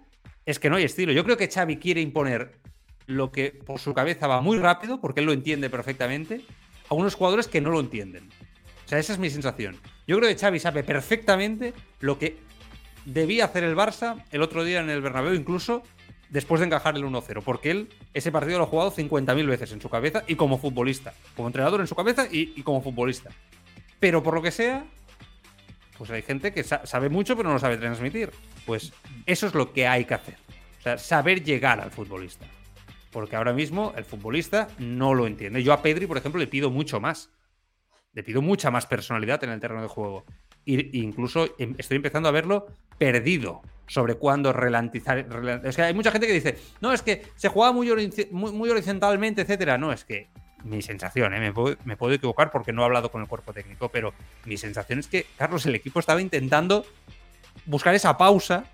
[0.47, 1.11] es que no hay estilo.
[1.11, 2.57] Yo creo que Xavi quiere imponer
[3.05, 6.41] lo que por su cabeza va muy rápido, porque él lo entiende perfectamente,
[6.89, 8.29] a unos jugadores que no lo entienden.
[8.85, 9.75] O sea, esa es mi sensación.
[10.07, 12.37] Yo creo que Xavi sabe perfectamente lo que
[13.05, 15.83] debía hacer el Barça el otro día en el Bernabéu, incluso
[16.29, 19.81] después de encajar el 1-0, porque él ese partido lo ha jugado 50.000 veces en
[19.81, 23.31] su cabeza y como futbolista, como entrenador en su cabeza y, y como futbolista.
[23.99, 24.85] Pero por lo que sea,
[25.97, 28.31] pues hay gente que sabe mucho pero no sabe transmitir.
[28.65, 28.93] Pues
[29.25, 30.35] eso es lo que hay que hacer.
[30.79, 32.45] O sea, saber llegar al futbolista.
[33.11, 35.63] Porque ahora mismo el futbolista no lo entiende.
[35.63, 37.31] Yo a Pedri, por ejemplo, le pido mucho más.
[38.13, 40.25] Le pido mucha más personalidad en el terreno de juego.
[40.65, 45.25] E incluso em, estoy empezando a verlo perdido sobre cuándo relantizar.
[45.63, 47.89] Es que hay mucha gente que dice, no, es que se juega muy,
[48.31, 49.77] muy horizontalmente, etcétera.
[49.77, 50.29] No, es que
[50.63, 51.39] mi sensación, ¿eh?
[51.39, 54.13] me, puedo, equivocar porque no he hablado con el cuerpo técnico, pero
[54.45, 56.85] mi sensación es que, Carlos, el equipo estaba intentando
[57.65, 58.65] buscar esa pausa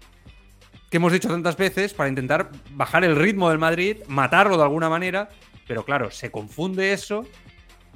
[0.90, 4.90] que hemos dicho tantas veces para intentar bajar el ritmo del Madrid, matarlo de alguna
[4.90, 5.30] manera,
[5.68, 7.26] pero claro, se confunde eso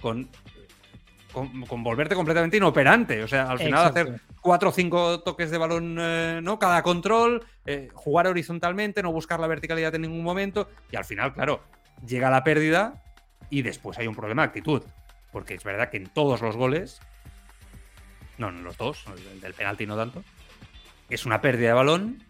[0.01, 0.27] con,
[1.31, 3.23] con, volverte completamente inoperante.
[3.23, 6.57] O sea, al final hacer cuatro o cinco toques de balón, eh, ¿no?
[6.57, 11.33] Cada control, eh, jugar horizontalmente, no buscar la verticalidad en ningún momento, y al final,
[11.33, 11.61] claro,
[12.05, 13.03] llega la pérdida
[13.49, 14.83] y después hay un problema de actitud.
[15.31, 16.99] Porque es verdad que en todos los goles,
[18.37, 20.23] no, en los dos, el del penalti no tanto,
[21.09, 22.23] es una pérdida de balón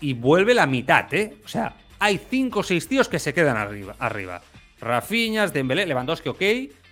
[0.00, 1.36] y vuelve la mitad, ¿eh?
[1.44, 3.96] O sea, hay cinco o seis tíos que se quedan arriba.
[3.98, 4.42] arriba.
[4.80, 6.42] Rafiñas, Dembélé, Lewandowski, ok,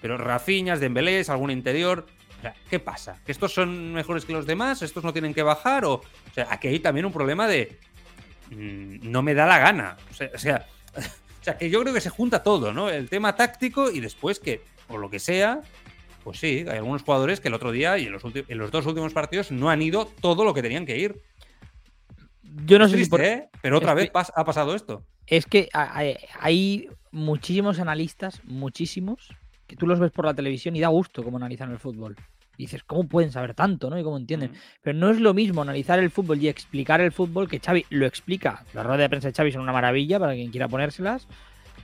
[0.00, 2.06] pero Rafiñas, Dembélé, algún interior.
[2.38, 3.20] O sea, ¿qué pasa?
[3.24, 4.82] ¿Que estos son mejores que los demás?
[4.82, 5.84] ¿Estos no tienen que bajar?
[5.84, 7.78] O, o sea, aquí hay también un problema de.
[8.50, 9.96] mmm, no me da la gana.
[10.34, 10.66] O sea,
[11.46, 12.88] sea, que yo creo que se junta todo, ¿no?
[12.90, 15.62] El tema táctico y después que, por lo que sea,
[16.24, 18.70] pues sí, hay algunos jugadores que el otro día y en los, ulti- en los
[18.70, 21.20] dos últimos partidos no han ido todo lo que tenían que ir.
[22.64, 23.48] Yo no Es sé si triste, por- ¿eh?
[23.62, 25.04] Pero otra es vez que- ha pasado esto.
[25.26, 29.28] Es que ha- hay, hay muchísimos analistas, muchísimos,
[29.66, 32.16] que tú los ves por la televisión y da gusto cómo analizan el fútbol.
[32.58, 33.98] Y dices, ¿cómo pueden saber tanto, no?
[33.98, 34.52] Y cómo entienden.
[34.52, 34.54] Mm.
[34.82, 38.06] Pero no es lo mismo analizar el fútbol y explicar el fútbol que Xavi lo
[38.06, 38.64] explica.
[38.72, 41.26] Las ruedas de prensa de Xavi son una maravilla para quien quiera ponérselas.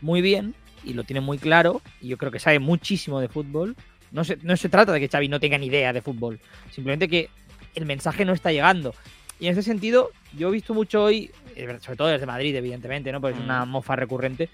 [0.00, 0.54] Muy bien
[0.84, 1.82] y lo tiene muy claro.
[2.00, 3.76] Y yo creo que sabe muchísimo de fútbol.
[4.10, 6.40] No se, no se trata de que Xavi no tenga ni idea de fútbol.
[6.70, 7.28] Simplemente que
[7.74, 8.94] el mensaje no está llegando.
[9.40, 13.10] Y en ese sentido, yo he visto mucho hoy, eh, sobre todo desde Madrid, evidentemente,
[13.10, 13.20] ¿no?
[13.20, 13.68] Porque es una Mm.
[13.70, 14.48] mofa recurrente.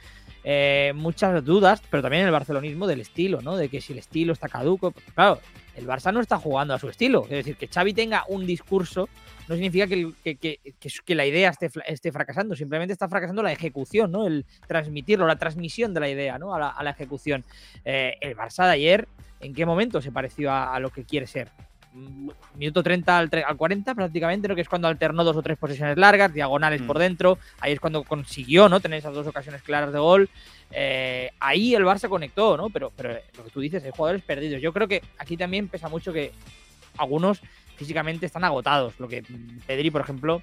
[0.45, 3.57] eh, muchas dudas, pero también en el barcelonismo del estilo, ¿no?
[3.57, 4.95] De que si el estilo está caduco.
[5.15, 5.41] Claro,
[5.79, 7.23] el Barça no está jugando a su estilo.
[7.25, 9.09] Es decir, que Xavi tenga un discurso
[9.49, 10.61] no significa que, que, que-
[11.07, 14.27] que- la idea esté, esté fracasando, simplemente está fracasando la ejecución, ¿no?
[14.27, 16.55] El transmitirlo, la transmisión de la idea, ¿no?
[16.55, 17.45] A la, a la ejecución.
[17.85, 19.09] Eh, el Barça de ayer,
[19.41, 21.49] ¿en qué momento se pareció a, a lo que quiere ser?
[21.95, 24.55] Mm, Minuto 30 al, tre- al 40 prácticamente, ¿no?
[24.55, 26.87] que es cuando alternó dos o tres posesiones largas, diagonales Mm.
[26.87, 28.81] por dentro, ahí es cuando consiguió ¿no?
[28.81, 30.29] tener esas dos ocasiones claras de gol.
[30.71, 32.69] Eh, ahí el Barça conectó, ¿no?
[32.71, 34.61] Pero, pero lo que tú dices, hay jugadores perdidos.
[34.61, 36.33] Yo creo que aquí también pesa mucho que
[36.99, 37.41] algunos
[37.77, 38.95] físicamente están agotados.
[38.99, 39.23] Lo que
[39.67, 40.43] Pedri, por ejemplo,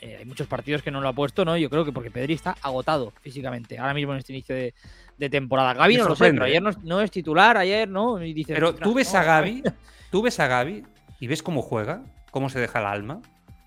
[0.00, 1.56] eh, hay muchos partidos que no lo ha puesto, ¿no?
[1.56, 4.74] Yo creo que porque Pedri está agotado físicamente, ahora mismo en este inicio de,
[5.16, 5.74] de temporada.
[5.74, 6.48] Gaby no lo sé, pero ¿eh?
[6.48, 8.22] ayer no, es- no es titular, ayer, ¿no?
[8.24, 9.62] Y Pero "Ostras, tú ves no, a Gaby,
[10.10, 10.82] tú ves a Gaby
[11.20, 13.20] y ves cómo juega, cómo se deja el alma,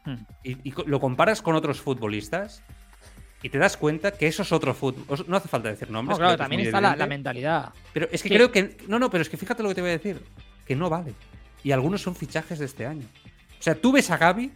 [0.05, 0.15] Hmm.
[0.45, 2.63] y, y lo comparas con otros futbolistas
[3.41, 5.25] y te das cuenta que eso es otro fútbol.
[5.27, 6.17] No hace falta decir No, nombres.
[6.17, 7.73] claro, es también está la, mentalidad.
[7.93, 8.35] Pero es que Sí.
[8.35, 8.77] creo que.
[8.87, 10.21] No, no, pero es que fíjate lo que te voy a decir.
[10.65, 11.13] Que no vale.
[11.63, 13.05] Y algunos son fichajes de este año.
[13.59, 14.51] O sea, tú ves a Gaby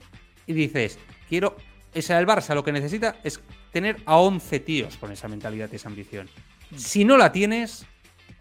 [0.47, 1.55] y dices, quiero.
[1.95, 3.39] O sea, el Barça lo que necesita es
[3.71, 6.27] tener a 11 tíos con esa mentalidad y esa ambición.
[6.71, 6.77] Mm.
[6.77, 7.85] Si no la tienes,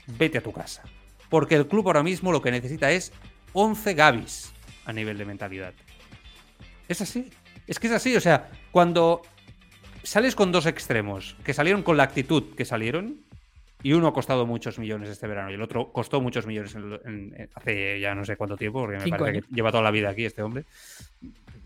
[0.06, 0.82] vete a tu casa.
[1.28, 3.12] Porque el club ahora mismo lo que necesita es
[3.52, 4.52] 11 Gabis
[4.84, 5.74] a nivel de mentalidad.
[6.88, 7.30] Es así.
[7.66, 8.16] Es que es así.
[8.16, 9.22] O sea, cuando
[10.02, 13.20] sales con dos extremos que salieron con la actitud que salieron,
[13.84, 16.92] y uno ha costado muchos millones este verano y el otro costó muchos millones en-
[17.04, 19.46] en- en- hace ya no sé cuánto tiempo, porque me parece años.
[19.48, 20.64] que lleva toda la vida aquí este hombre.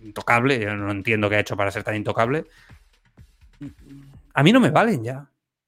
[0.02, 2.44] Intocable, yo no entiendo qué ha hecho para ser tan intocable.
[4.34, 5.26] A mí no me valen ya.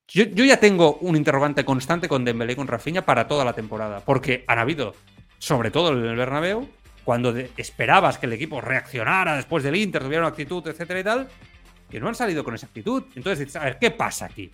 [0.09, 3.53] Yo, yo ya tengo un interrogante constante con Dembélé y con Rafinha para toda la
[3.53, 4.95] temporada, porque han habido,
[5.39, 6.67] sobre todo en el Bernabéu,
[7.05, 11.05] cuando de- esperabas que el equipo reaccionara después del Inter, tuviera una actitud, etcétera y
[11.05, 11.29] tal,
[11.91, 13.05] que no han salido con esa actitud.
[13.15, 14.51] Entonces dices, a ver, ¿qué pasa aquí?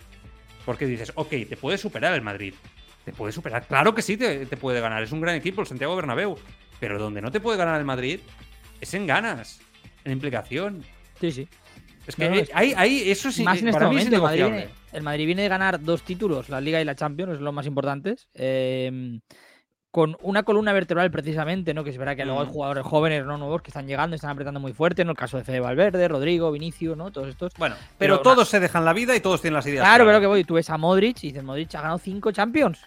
[0.65, 2.53] Porque dices, ok, te puede superar el Madrid.
[3.03, 3.67] Te puede superar.
[3.67, 5.03] Claro que sí, te, te puede ganar.
[5.03, 6.37] Es un gran equipo el Santiago Bernabéu.
[6.79, 8.19] Pero donde no te puede ganar el Madrid
[8.81, 9.61] es en ganas,
[10.03, 10.83] en implicación.
[11.21, 11.47] Sí, sí.
[12.07, 14.43] Es que No, no, es- ahí, ahí eso sí, más en este es el Madrid,
[14.43, 17.51] viene, el Madrid viene de ganar dos títulos, la Liga y la Champions, es lo
[17.51, 18.27] más importantes.
[18.33, 19.19] eh,
[19.95, 21.85] con una columna vertebral precisamente, ¿no?
[21.85, 22.51] Que es verdad que luego hay Mm.
[22.51, 25.11] jugadores jóvenes, no nuevos, que están llegando y están apretando muy fuerte, ¿no?
[25.11, 27.11] El caso de Fede Valverde, Rodrigo, Vinicius, ¿no?
[27.11, 27.53] Todos estos.
[27.57, 29.85] Bueno, Pero pero, todos se dejan la vida y todos tienen las ideas.
[29.85, 32.81] Claro, pero que voy, tú ves a Modric y dices, Modric ha ganado cinco Champions.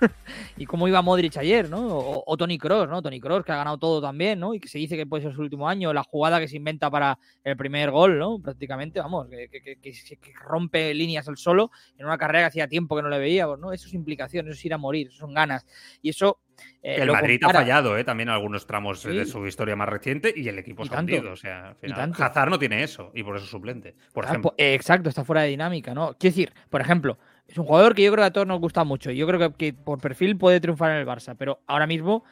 [0.56, 1.86] ¿Y cómo iba Modric ayer, no?
[1.86, 3.02] O, o Tony Cross, ¿no?
[3.02, 4.54] Tony Cross, que ha ganado todo también, ¿no?
[4.54, 6.90] Y que se dice que puede ser su último año, la jugada que se inventa
[6.90, 8.38] para el primer gol, ¿no?
[8.40, 12.46] Prácticamente, vamos, que, que- que- que- que rompe líneas el solo en una carrera que
[12.46, 13.72] hacía tiempo que no le veíamos, ¿no?
[13.72, 15.66] Eso es implicación, eso es ir a morir, eso son ganas.
[16.02, 16.40] Y eso.
[16.82, 18.02] eh, el Madrid compara- ha fallado, ¿eh?
[18.04, 21.30] También en algunos tramos de su historia más reciente y el equipo se ha hundido.
[21.32, 22.12] O sea, al final.
[22.18, 23.94] Hazard no tiene eso y por eso es suplente.
[24.12, 24.54] Por ejemplo.
[24.58, 26.14] eh, exacto, está fuera de dinámica, ¿no?
[26.18, 27.16] Quiero decir, por ejemplo,
[27.48, 29.10] es un jugador que yo creo que a todos nos gusta mucho.
[29.10, 32.22] Yo creo que, que por perfil puede triunfar en el Barça, pero ahora mismo,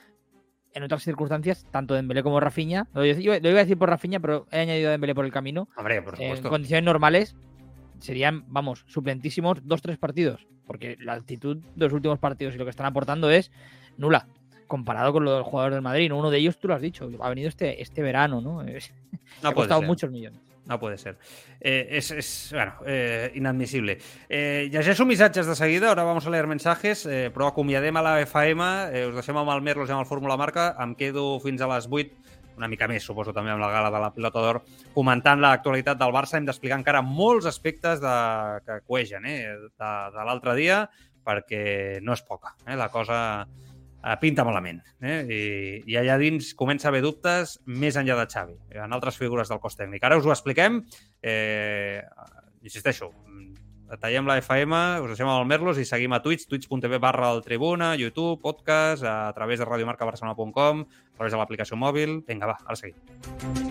[0.74, 4.20] en otras circunstancias, tanto Dembélé como Rafinha, lo, iba- lo iba a decir por Rafinha,
[4.20, 5.68] pero he añadido a Dembélé por el camino.
[5.76, 6.48] Hombre, por En supuesto.
[6.50, 7.34] condiciones normales
[7.98, 12.64] serían, vamos, suplentísimos dos, tres partidos, porque la actitud de los últimos partidos y lo
[12.64, 13.50] que están aportando es
[13.96, 14.28] nula.
[14.66, 16.18] Comparado con lo del jugador del Madrid, ¿no?
[16.18, 18.62] uno de ellos tú lo has dicho, ha venido este, este verano, ¿no?
[19.42, 19.88] No ha costado ser.
[19.88, 20.40] muchos millones.
[20.66, 21.16] No puede ser.
[21.60, 23.98] Eh, és, és bueno, eh, inadmissible.
[24.28, 28.16] Eh, llegeixo missatges de seguida, ara vamos a leer mensajes, eh, però acomiadem a la
[28.24, 31.62] FM, eh, us deixem amb el Merlos i amb el Fórmula Marca, em quedo fins
[31.62, 34.62] a les 8, una mica més, suposo, també amb la gala de la Pilota d'Or,
[34.94, 36.38] comentant l'actualitat del Barça.
[36.38, 38.16] Hem d'explicar encara molts aspectes de,
[38.66, 40.82] que cuegen eh, de, de l'altre dia,
[41.26, 42.54] perquè no és poca.
[42.66, 42.74] Eh?
[42.78, 43.18] La cosa
[44.20, 44.80] pinta malament.
[45.02, 45.18] Eh?
[45.26, 45.40] I,
[45.90, 49.60] I allà dins comença a haver dubtes més enllà de Xavi, en altres figures del
[49.62, 50.04] cos tècnic.
[50.06, 50.84] Ara us ho expliquem.
[51.22, 52.02] Eh,
[52.62, 53.10] insisteixo,
[54.00, 57.42] tallem la FM, us deixem amb el Merlos i seguim a Twitch, twitch.tv barra el
[57.46, 62.20] Tribuna, YouTube, podcast, a través de radiomarcabarcelona.com, a través de l'aplicació mòbil.
[62.26, 63.65] Vinga, va, ara seguim.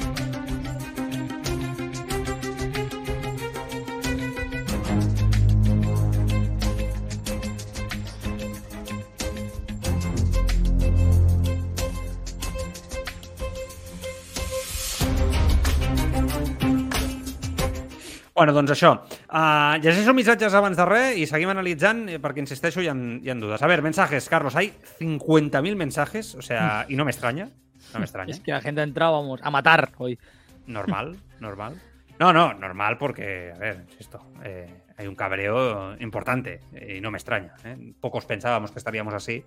[18.35, 18.89] Bueno, doncs això.
[19.31, 23.31] Uh, llegeixo missatges abans de res i seguim analitzant eh, perquè, insisteixo, hi ha, hi
[23.31, 23.61] ha dudes.
[23.63, 24.57] A ver, mensajes, Carlos.
[24.59, 27.47] Hay 50.000 mensajes, o sea, y no me extraña.
[27.93, 28.31] No me extraña.
[28.31, 30.19] Es que la gente ha entrado, vamos, a matar hoy.
[30.67, 31.79] Normal, normal.
[32.19, 37.17] No, no, normal porque, a ver, esto, eh, hay un cabreo importante y no me
[37.17, 37.55] extraña.
[37.63, 37.93] ¿eh?
[38.01, 39.45] Pocos pensábamos que estaríamos así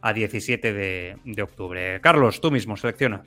[0.00, 2.00] a 17 de, de octubre.
[2.00, 3.24] Carlos, tú mismo, selecciona.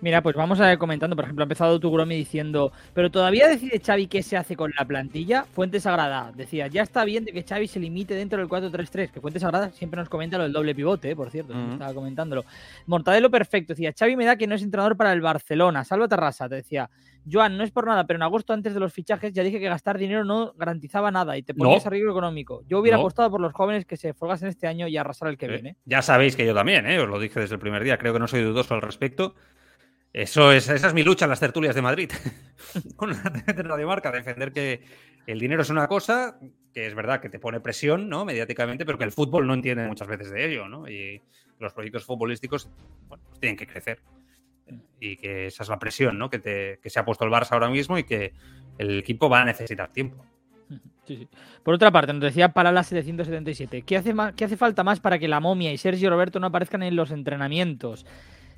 [0.00, 1.16] Mira, pues vamos a ir comentando.
[1.16, 4.72] Por ejemplo, ha empezado tu Gromi diciendo, pero todavía decide Xavi qué se hace con
[4.78, 5.44] la plantilla.
[5.44, 9.10] Fuente Sagrada decía, ya está bien de que Xavi se limite dentro del 4-3-3.
[9.10, 12.44] Que Fuente Sagrada siempre nos comenta lo del doble pivote, eh, por cierto, estaba comentándolo.
[12.86, 15.84] Mortadelo perfecto, decía, Xavi me da que no es entrenador para el Barcelona.
[15.84, 16.88] Salva Terrasa, te decía,
[17.30, 19.68] Joan, no es por nada, pero en agosto antes de los fichajes ya dije que
[19.68, 21.90] gastar dinero no garantizaba nada y te ponías no.
[21.90, 22.62] riesgo económico.
[22.66, 25.48] Yo hubiera apostado por los jóvenes que se forgasen este año y arrasar el que
[25.48, 25.76] viene.
[25.84, 26.98] Ya sabéis que yo también, ¿eh?
[27.00, 29.34] os lo dije desde el primer día, creo que no soy dudoso al respecto.
[30.18, 32.10] Eso es, esa es mi lucha en las tertulias de Madrid,
[32.96, 34.82] con la de Marca, defender que
[35.28, 36.40] el dinero es una cosa,
[36.74, 38.24] que es verdad que te pone presión, ¿no?
[38.24, 40.88] Mediáticamente, pero que el fútbol no entiende muchas veces de ello, ¿no?
[40.88, 41.22] Y
[41.60, 42.68] los proyectos futbolísticos,
[43.06, 44.00] bueno, pues tienen que crecer.
[44.98, 46.28] Y que esa es la presión, ¿no?
[46.28, 48.32] Que, te, que se ha puesto el Barça ahora mismo y que
[48.76, 50.26] el equipo va a necesitar tiempo.
[51.62, 55.28] Por otra parte, nos decía Palala 777, ¿qué hace, ¿qué hace falta más para que
[55.28, 58.04] la momia y Sergio Roberto no aparezcan en los entrenamientos?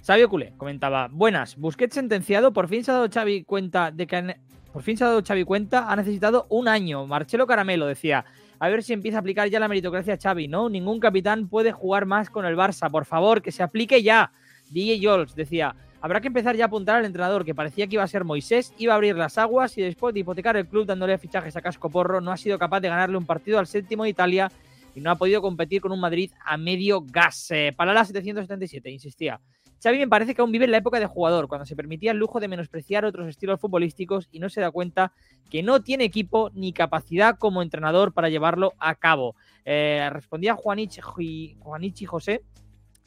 [0.00, 4.36] Sabio Culé comentaba, buenas, Busquets sentenciado, por fin se ha dado Xavi cuenta de que
[4.72, 7.06] por fin se ha dado Xavi cuenta, ha necesitado un año.
[7.06, 8.24] Marcelo Caramelo decía,
[8.58, 10.70] a ver si empieza a aplicar ya la meritocracia Xavi, ¿no?
[10.70, 14.32] Ningún capitán puede jugar más con el Barça, por favor, que se aplique ya.
[14.70, 18.04] DJ Jols decía, habrá que empezar ya a apuntar al entrenador, que parecía que iba
[18.04, 21.18] a ser Moisés, iba a abrir las aguas y después de hipotecar el club dándole
[21.18, 24.10] fichajes a casco porro, no ha sido capaz de ganarle un partido al séptimo de
[24.10, 24.50] Italia
[24.94, 27.50] y no ha podido competir con un Madrid a medio gas.
[27.50, 29.40] Eh, para la 777, insistía.
[29.82, 32.18] Xavi me parece que aún vive en la época de jugador, cuando se permitía el
[32.18, 35.12] lujo de menospreciar otros estilos futbolísticos y no se da cuenta
[35.48, 39.36] que no tiene equipo ni capacidad como entrenador para llevarlo a cabo.
[39.64, 42.42] Eh, respondía Juanichi, Juanichi José.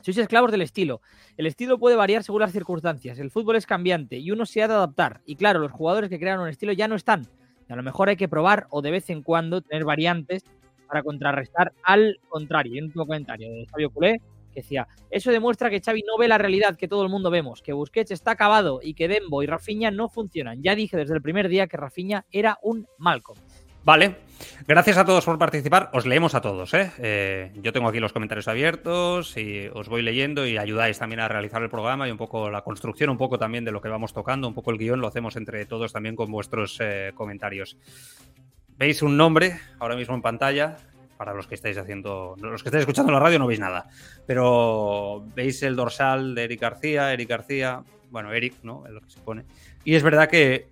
[0.01, 1.01] Sois esclavos del estilo.
[1.37, 3.19] El estilo puede variar según las circunstancias.
[3.19, 5.21] El fútbol es cambiante y uno se ha de adaptar.
[5.25, 7.27] Y claro, los jugadores que crean un estilo ya no están.
[7.69, 10.43] Y a lo mejor hay que probar o de vez en cuando tener variantes
[10.87, 12.73] para contrarrestar al contrario.
[12.73, 14.21] Y un último comentario de Fabio Culé
[14.53, 17.61] que decía, eso demuestra que Xavi no ve la realidad que todo el mundo vemos,
[17.61, 20.61] que Busquets está acabado y que Dembo y Rafinha no funcionan.
[20.61, 23.39] Ya dije desde el primer día que Rafinha era un Malcolm.
[23.85, 24.15] Vale,
[24.65, 25.89] gracias a todos por participar.
[25.91, 26.73] Os leemos a todos.
[26.73, 26.89] ¿eh?
[26.99, 27.51] ¿eh?
[27.61, 31.61] yo tengo aquí los comentarios abiertos y os voy leyendo y ayudáis también a realizar
[31.61, 34.47] el programa y un poco la construcción, un poco también de lo que vamos tocando,
[34.47, 37.77] un poco el guion lo hacemos entre todos también con vuestros eh, comentarios.
[38.77, 40.77] Veis un nombre ahora mismo en pantalla,
[41.23, 43.87] para los que estáis haciendo, los que estáis escuchando la radio no veis nada,
[44.27, 48.85] pero veis el dorsal de Eric García, Eric García, bueno, Eric, ¿no?
[48.85, 49.45] Es lo que se pone.
[49.85, 50.67] Y es verdad que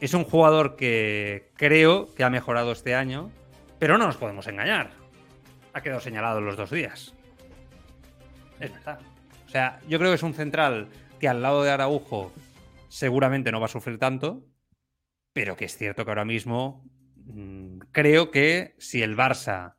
[0.00, 3.30] es un jugador que creo que ha mejorado este año,
[3.78, 4.90] pero no nos podemos engañar.
[5.74, 7.14] Ha quedado señalado los dos días.
[8.58, 8.98] Es verdad.
[9.46, 10.88] O sea, yo creo que es un central
[11.20, 12.32] que al lado de Araujo
[12.88, 14.42] seguramente no va a sufrir tanto,
[15.32, 16.84] pero que es cierto que ahora mismo
[17.92, 19.74] creo que si el Barça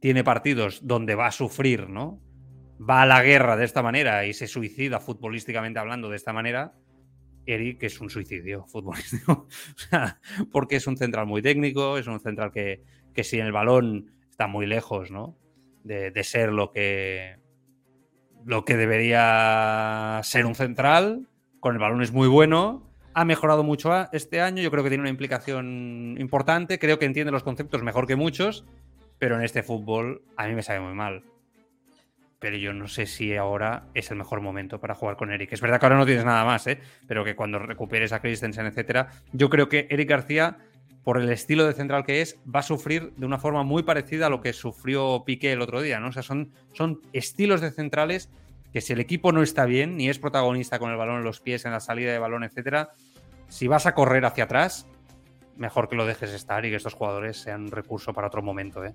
[0.00, 2.20] tiene partidos donde va a sufrir, ¿no?
[2.78, 6.74] Va a la guerra de esta manera y se suicida futbolísticamente hablando de esta manera,
[7.46, 9.48] Eric es un suicidio futbolístico.
[10.52, 12.82] porque es un central muy técnico, es un central que,
[13.14, 15.36] que si en el balón está muy lejos, ¿no?
[15.84, 17.36] De, de, ser lo que,
[18.44, 21.28] lo que debería ser un central.
[21.60, 22.85] Con el balón es muy bueno,
[23.16, 27.32] ha mejorado mucho este año, yo creo que tiene una implicación importante, creo que entiende
[27.32, 28.66] los conceptos mejor que muchos,
[29.16, 31.24] pero en este fútbol a mí me sabe muy mal.
[32.38, 35.50] Pero yo no sé si ahora es el mejor momento para jugar con Eric.
[35.54, 36.78] Es verdad que ahora no tienes nada más, ¿eh?
[37.08, 40.58] pero que cuando recuperes a Christensen, etcétera, yo creo que Eric García,
[41.02, 44.26] por el estilo de central que es, va a sufrir de una forma muy parecida
[44.26, 46.08] a lo que sufrió Piqué el otro día, ¿no?
[46.08, 48.28] O sea, son, son estilos de centrales
[48.76, 51.40] que si el equipo no está bien, ni es protagonista con el balón en los
[51.40, 52.90] pies, en la salida de balón, etcétera,
[53.48, 54.86] si vas a correr hacia atrás,
[55.56, 58.84] mejor que lo dejes estar y que estos jugadores sean un recurso para otro momento.
[58.84, 58.92] ¿eh?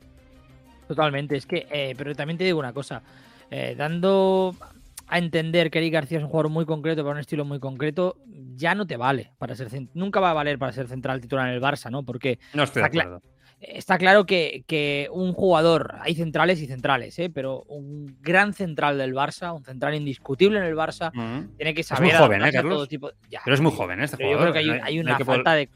[0.88, 3.02] Totalmente, es que, eh, pero también te digo una cosa.
[3.50, 4.56] eh, dando
[5.08, 8.18] a entender que Eric García es un jugador muy concreto para un estilo muy concreto,
[8.56, 11.56] ya no te vale para ser nunca va a valer para ser central titular en
[11.56, 12.04] el Barça, ¿no?
[12.04, 13.24] Porque no estoy de acuerdo.
[13.62, 17.30] Está claro que, un jugador, hay centrales y centrales, ¿eh?
[17.30, 21.12] pero un gran central del Barça, un central indiscutible en el Barça,
[21.58, 22.90] tiene que saber es muy joven, ¿eh, Carlos?
[22.90, 23.12] tipo.
[23.44, 24.48] pero es muy joven este jugador.
[24.48, 25.70] Yo creo que hay, una falta de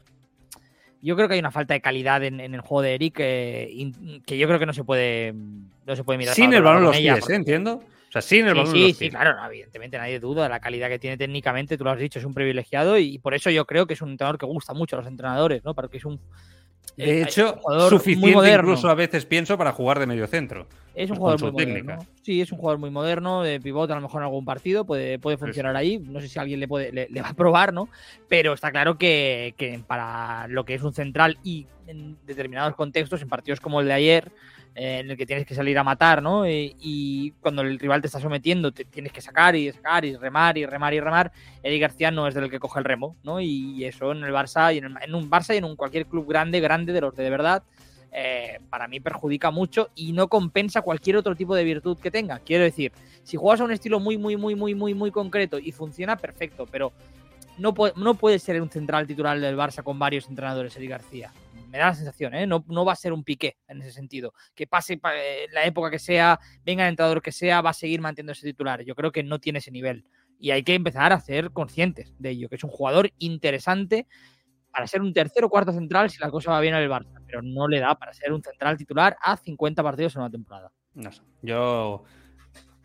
[1.02, 3.92] yo creo que hay una falta de calidad en, el juego de Eric eh,
[4.26, 6.34] que yo creo que no se puede no se puede mirar.
[6.34, 7.34] Sin el balón los pies, ¿eh?
[7.34, 7.82] entiendo.
[8.16, 10.98] O sea, sin el balón sí, sí, claro, evidentemente nadie duda de la calidad que
[10.98, 13.92] tiene técnicamente, tú lo has dicho, es un privilegiado y, por eso yo creo que
[13.92, 15.74] es un entrenador que gusta mucho a los entrenadores, ¿no?
[15.74, 16.18] Porque es un
[16.96, 17.60] de eh, hecho,
[17.90, 20.66] suficiente incluso a veces pienso para jugar de medio centro.
[20.94, 21.98] Es un jugador muy moderno.
[22.22, 25.18] Sí, es un jugador muy moderno, de pivote a lo mejor en algún partido, puede,
[25.18, 25.98] puede funcionar ahí.
[25.98, 27.90] No sé si alguien le, puede, le, va a probar, ¿no?
[28.28, 33.20] Pero está claro que, que, para lo que es un central y en determinados contextos,
[33.20, 34.32] en partidos como el de ayer,
[34.78, 36.46] en el que tienes que salir a matar, ¿no?
[36.46, 40.58] Y, cuando el rival te está sometiendo, te tienes que sacar y sacar y remar
[40.58, 41.32] y remar y remar.
[41.62, 43.40] Eric García no es del que coge el remo, ¿no?
[43.40, 46.60] Y eso en el Barça y en, un Barça y en un cualquier club grande,
[46.60, 47.62] grande de los de, verdad,
[48.12, 52.40] eh, para mí perjudica mucho y no compensa cualquier otro tipo de virtud que tenga.
[52.40, 55.72] Quiero decir, si juegas a un estilo muy, muy, muy, muy, muy, muy concreto y
[55.72, 56.92] funciona, perfecto, pero
[57.56, 61.32] no puede, no ser un central titular del Barça con varios entrenadores, Eric García
[61.76, 62.46] me da la sensación, ¿eh?
[62.46, 64.32] no, no va a ser un piqué en ese sentido.
[64.54, 68.00] Que pase eh, la época que sea, venga el entrenador que sea, va a seguir
[68.00, 68.82] manteniendo ese titular.
[68.82, 70.06] Yo creo que no tiene ese nivel.
[70.38, 74.06] Y hay que empezar a ser conscientes de ello, que es un jugador interesante
[74.70, 77.22] para ser un tercero o cuarto central si la cosa va bien en el Barça,
[77.26, 80.72] pero no le da para ser un central titular a 50 partidos en una temporada.
[80.94, 81.22] No sé.
[81.42, 82.04] Yo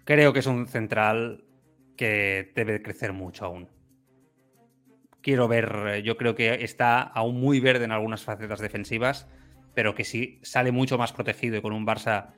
[0.05, 1.43] creo que es un central
[1.97, 3.67] que debe crecer mucho aún
[5.21, 9.27] quiero ver, yo creo que está aún muy verde en algunas facetas defensivas,
[9.73, 12.33] pero que si sale mucho más protegido y con un Barça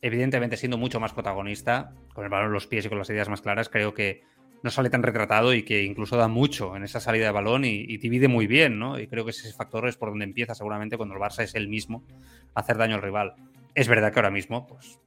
[0.00, 3.28] evidentemente siendo mucho más protagonista, con el balón en los pies y con las ideas
[3.28, 4.22] más claras, creo que
[4.62, 7.96] no sale tan retratado y que incluso da mucho en esa salida de balón y,
[7.98, 8.98] divide muy bien, ¿no?
[8.98, 11.68] Y creo que ese factor es por donde empieza seguramente cuando el Barça es el
[11.68, 12.04] mismo
[12.54, 13.34] hacer daño al rival.
[13.74, 15.00] Es verdad que ahora mismo, pues,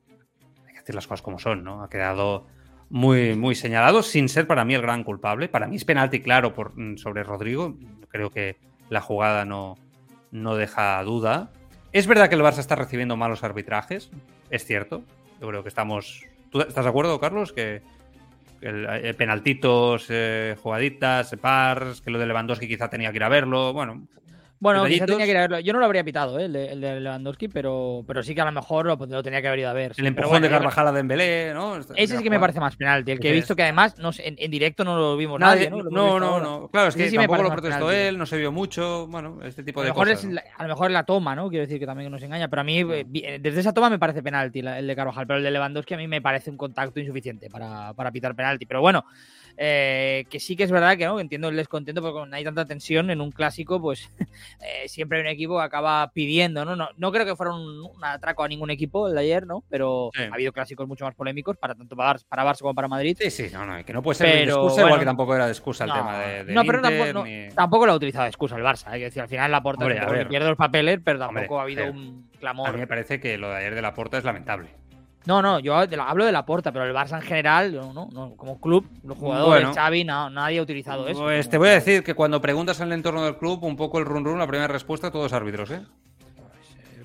[0.65, 1.83] hay que decir las cosas como son, ¿no?
[1.83, 2.47] Ha quedado
[2.91, 5.47] muy, muy señalado, sin ser para mí el gran culpable.
[5.47, 7.75] Para mí es penalti claro por, mm, sobre Rodrigo.
[8.09, 8.57] Creo que
[8.89, 9.77] la jugada no,
[10.31, 11.51] no deja duda.
[11.93, 14.11] Es verdad que el Barça está recibiendo malos arbitrajes,
[14.49, 15.03] es cierto.
[15.39, 16.25] Yo creo que estamos.
[16.51, 17.53] ¿Tú estás de acuerdo, Carlos?
[17.53, 17.81] Que,
[19.17, 20.07] penaltitos,
[20.61, 23.73] jugaditas, pars, que lo de Lewandowski quizá tenía que ir a verlo.
[23.73, 24.05] Bueno,
[24.61, 25.59] bueno, quizá tenía que ir a verlo.
[25.59, 26.45] Yo no lo habría pitado, ¿eh?
[26.45, 29.69] el, de, Lewandowski, pero, pero sí que a lo mejor lo, tenía que haber ido
[29.71, 29.93] a ver.
[29.97, 31.77] El empujón de Carvajal a Dembélé, ¿no?
[31.95, 33.11] Ese sí que me parece más penalti.
[33.11, 35.67] El que he visto que además no, en, en, directo no lo vimos nadie.
[35.67, 35.81] ¿no?
[35.81, 39.07] No, no, no, Claro, es que sí tampoco lo protestó él, no se vio mucho.
[39.07, 40.27] Bueno, este tipo de a cosas.
[40.55, 41.49] a lo mejor es la toma, ¿no?
[41.49, 42.47] Quiero decir que también nos engaña.
[42.47, 45.25] Pero a mí, eh, desde esa toma me parece penalti el de Carvajal.
[45.25, 48.67] Pero el de Lewandowski a mí me parece un contacto insuficiente para, para pitar penalti.
[48.67, 49.05] Pero bueno.
[49.57, 51.19] Eh, que sí que es verdad que ¿no?
[51.19, 54.09] entiendo el descontento porque no hay tanta tensión en un clásico, pues
[54.61, 56.75] eh, siempre hay un equipo que acaba pidiendo, ¿no?
[56.75, 59.63] No, no creo que fuera un, atraco a ningún equipo el de ayer, ¿no?
[59.69, 63.17] Pero ha habido clásicos mucho más polémicos para tanto para, para Barça como para Madrid.
[63.19, 65.51] Sí, sí, no, no, que no puede ser de excusa, igual que tampoco era de
[65.51, 66.81] excusa el tema de, No, pero
[67.55, 69.85] tampoco, lo ha utilizado de excusa el Barça, hay que decir, al final la porta
[69.85, 72.69] pierde los papeles, pero tampoco ha habido un clamor.
[72.69, 74.69] A mí me parece que lo de ayer de la porta es lamentable.
[75.25, 78.59] No, no, yo hablo de la porta, pero el Barça en general, no, no, como
[78.59, 81.21] club, los jugadores, Xavi, no, nadie ha utilizado eso.
[81.21, 83.99] Pues te voy a decir que cuando preguntas en el entorno del club, un poco
[83.99, 85.81] el run run, la primera respuesta, todos árbitros, ¿eh?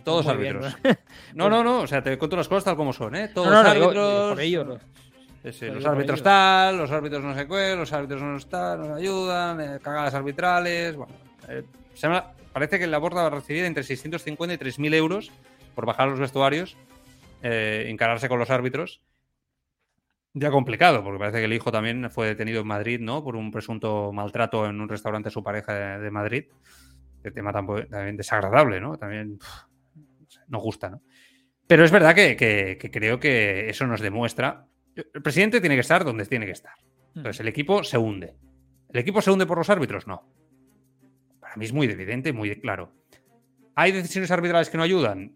[0.03, 0.75] Todos árbitros.
[1.35, 3.29] no, no, no, o sea, te cuento las cosas tal como son, ¿eh?
[3.29, 4.31] Todos árbitros.
[4.31, 4.67] por ellos,
[5.45, 9.79] los árbitros tal, los árbitros no sé qué, los árbitros no están, nos ayudan, eh,
[9.83, 10.97] cagadas arbitrales.
[10.97, 11.13] Bueno,
[11.49, 11.65] eh,
[12.53, 15.31] parece que la porta va a recibir entre 650 y 3.000 euros
[15.75, 16.77] por bajar los vestuarios
[17.43, 19.03] eh, encararse con los árbitros.
[20.35, 23.25] Ya complicado, porque parece que el hijo también fue detenido en Madrid, ¿no?
[23.25, 26.45] Por un presunto maltrato en un restaurante de su pareja de, Madrid.
[27.25, 28.99] El tema también desagradable, ¿no?
[28.99, 29.39] También
[30.49, 31.01] no gusta, ¿no?
[31.67, 34.67] Pero es verdad que, creo que eso nos demuestra.
[34.95, 36.75] El presidente tiene que estar donde tiene que estar.
[37.15, 37.19] Mm.
[37.19, 38.37] Entonces, el equipo se hunde.
[38.93, 40.07] ¿El equipo se hunde por los árbitros?
[40.07, 40.29] No.
[41.41, 42.93] Para mí es muy evidente, muy claro.
[43.75, 45.33] ¿Hay decisiones arbitrales que no ayudan?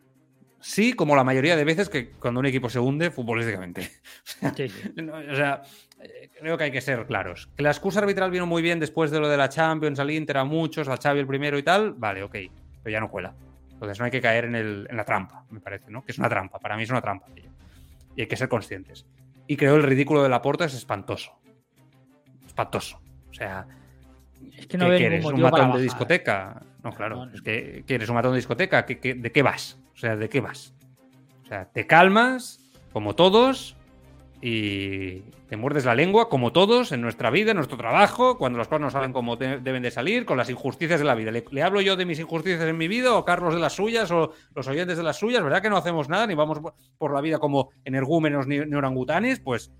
[0.61, 3.91] Sí, como la mayoría de veces que cuando un equipo se hunde futbolísticamente.
[4.43, 5.63] o sea,
[6.01, 7.49] eh, creo que hay que ser claros.
[7.57, 10.39] Que la excusa arbitral vino muy bien después de lo de la Champions, al Inter,
[10.39, 12.37] a muchos, al Xavi el primero y tal, vale, ok,
[12.83, 13.35] pero ya no cuela.
[13.71, 16.05] Entonces no hay que caer en, el, en la trampa, me parece, ¿no?
[16.05, 17.27] Que es una trampa, para mí es una trampa.
[18.15, 19.07] Y hay que ser conscientes.
[19.47, 21.33] Y creo el ridículo de la porta es espantoso.
[22.47, 23.01] Espantoso.
[23.31, 23.67] O sea,
[24.57, 26.63] es que no que, eres un matón de discoteca.
[26.83, 28.83] No, claro, es que, eres un matón de discoteca.
[28.83, 29.79] de qué vas?
[30.01, 30.73] Sea, ¿de qué vas?
[31.45, 32.59] O sea, te calmas,
[32.91, 33.77] como todos,
[34.41, 35.21] y
[35.51, 38.81] te muerdes la lengua, como todos, en nuestra vida, en nuestro trabajo, cuando las cosas
[38.81, 41.31] no salen como deben de salir, con las injusticias de la vida.
[41.31, 44.33] ¿Le, hablo yo de mis injusticias en mi vida, o Carlos de las suyas, o
[44.55, 45.43] los oyentes de las suyas?
[45.43, 46.63] ¿Verdad que no hacemos nada, ni vamos
[46.97, 49.39] por la vida como energúmenos ni, orangutanes?
[49.39, 49.71] Pues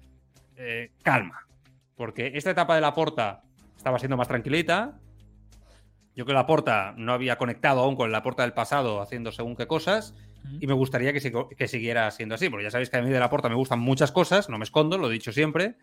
[0.57, 1.47] eh, calma,
[1.97, 3.41] porque esta etapa de la porta
[3.75, 5.00] estaba siendo más tranquilita.
[6.17, 9.33] Yo creo que la porta no había conectado aún con la porta del pasado haciendo
[9.33, 10.15] según qué cosas
[10.59, 13.31] y me gustaría que, siguiera siendo así, porque ya sabéis que a mí de la
[13.31, 15.75] Porta me gustan muchas cosas, no me escondo, lo he dicho siempre,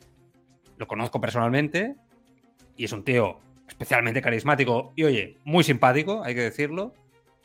[0.78, 1.96] lo conozco personalmente
[2.76, 6.94] y es un tío especialmente carismático y, oye, muy simpático, hay que decirlo,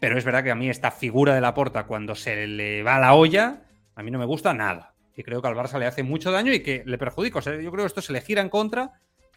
[0.01, 2.99] pero es verdad que a mí esta figura de la Porta, cuando se le va
[2.99, 3.63] la olla,
[3.95, 4.95] a mí no me gusta nada.
[5.15, 7.39] Y creo que al Barça le hace mucho daño y que le perjudica.
[7.39, 8.93] O sea, yo creo que esto se le gira en contra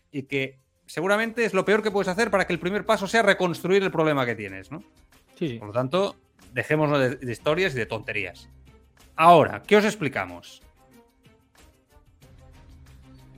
[0.09, 3.21] y que seguramente es lo peor que puedes hacer para que el primer paso sea
[3.21, 4.83] reconstruir el problema que tienes, ¿no?
[5.37, 5.57] Sí.
[5.59, 6.15] Por lo tanto,
[6.53, 8.49] dejémonos de, historias y de tonterías.
[9.15, 10.61] Ahora, ¿qué os explicamos?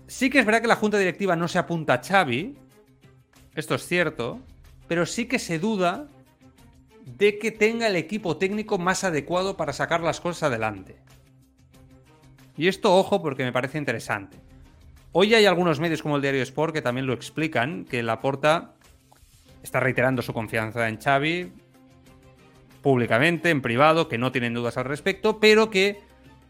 [0.07, 2.57] Sí que es verdad que la junta directiva no se apunta a Xavi,
[3.55, 4.39] esto es cierto,
[4.87, 6.07] pero sí que se duda
[7.05, 10.97] de que tenga el equipo técnico más adecuado para sacar las cosas adelante.
[12.55, 14.37] Y esto, ojo, porque me parece interesante.
[15.13, 18.75] Hoy hay algunos medios como el Diario Sport que también lo explican, que Laporta
[19.63, 21.51] está reiterando su confianza en Xavi,
[22.81, 25.99] públicamente, en privado, que no tienen dudas al respecto, pero que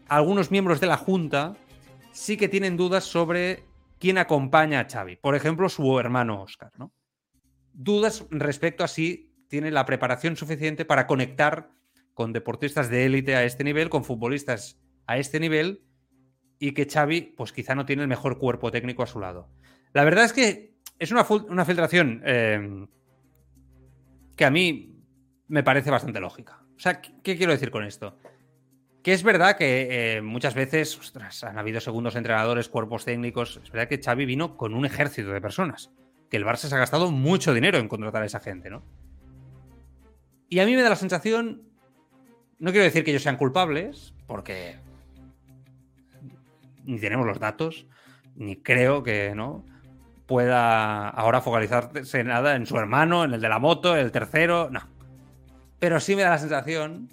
[0.08, 1.56] algunos miembros de la Junta
[2.12, 3.64] sí que tienen dudas sobre
[3.98, 5.16] quién acompaña a Xavi.
[5.16, 6.92] Por ejemplo, su hermano Oscar, ¿no?
[7.72, 11.70] Dudas respecto a si tiene la preparación suficiente para conectar
[12.12, 15.84] con deportistas de élite a este nivel, con futbolistas a este nivel,
[16.58, 19.48] y que Xavi, pues quizá no tiene el mejor cuerpo técnico a su lado.
[19.92, 22.86] La verdad es que es una, filtración eh,
[24.36, 25.04] que a mí
[25.46, 26.60] me parece bastante lógica.
[26.76, 28.16] O sea, ¿qué quiero decir con esto?
[29.02, 30.98] Que es verdad que eh, muchas veces
[31.42, 33.60] han habido segundos entrenadores, cuerpos técnicos.
[33.62, 35.90] Es verdad que Xavi vino con un ejército de personas.
[36.30, 38.82] Que el Barça se ha gastado mucho dinero en contratar a esa gente, ¿no?
[40.48, 41.62] Y a mí me da la sensación.
[42.58, 44.78] No quiero decir que ellos sean culpables, porque.
[46.88, 47.86] Ni tenemos los datos,
[48.34, 49.64] ni creo que, ¿no?
[50.26, 54.68] Pueda ahora focalizarse nada en su hermano, en el de la moto, el tercero.
[54.70, 54.98] No
[55.78, 57.08] pero sí me da la sensación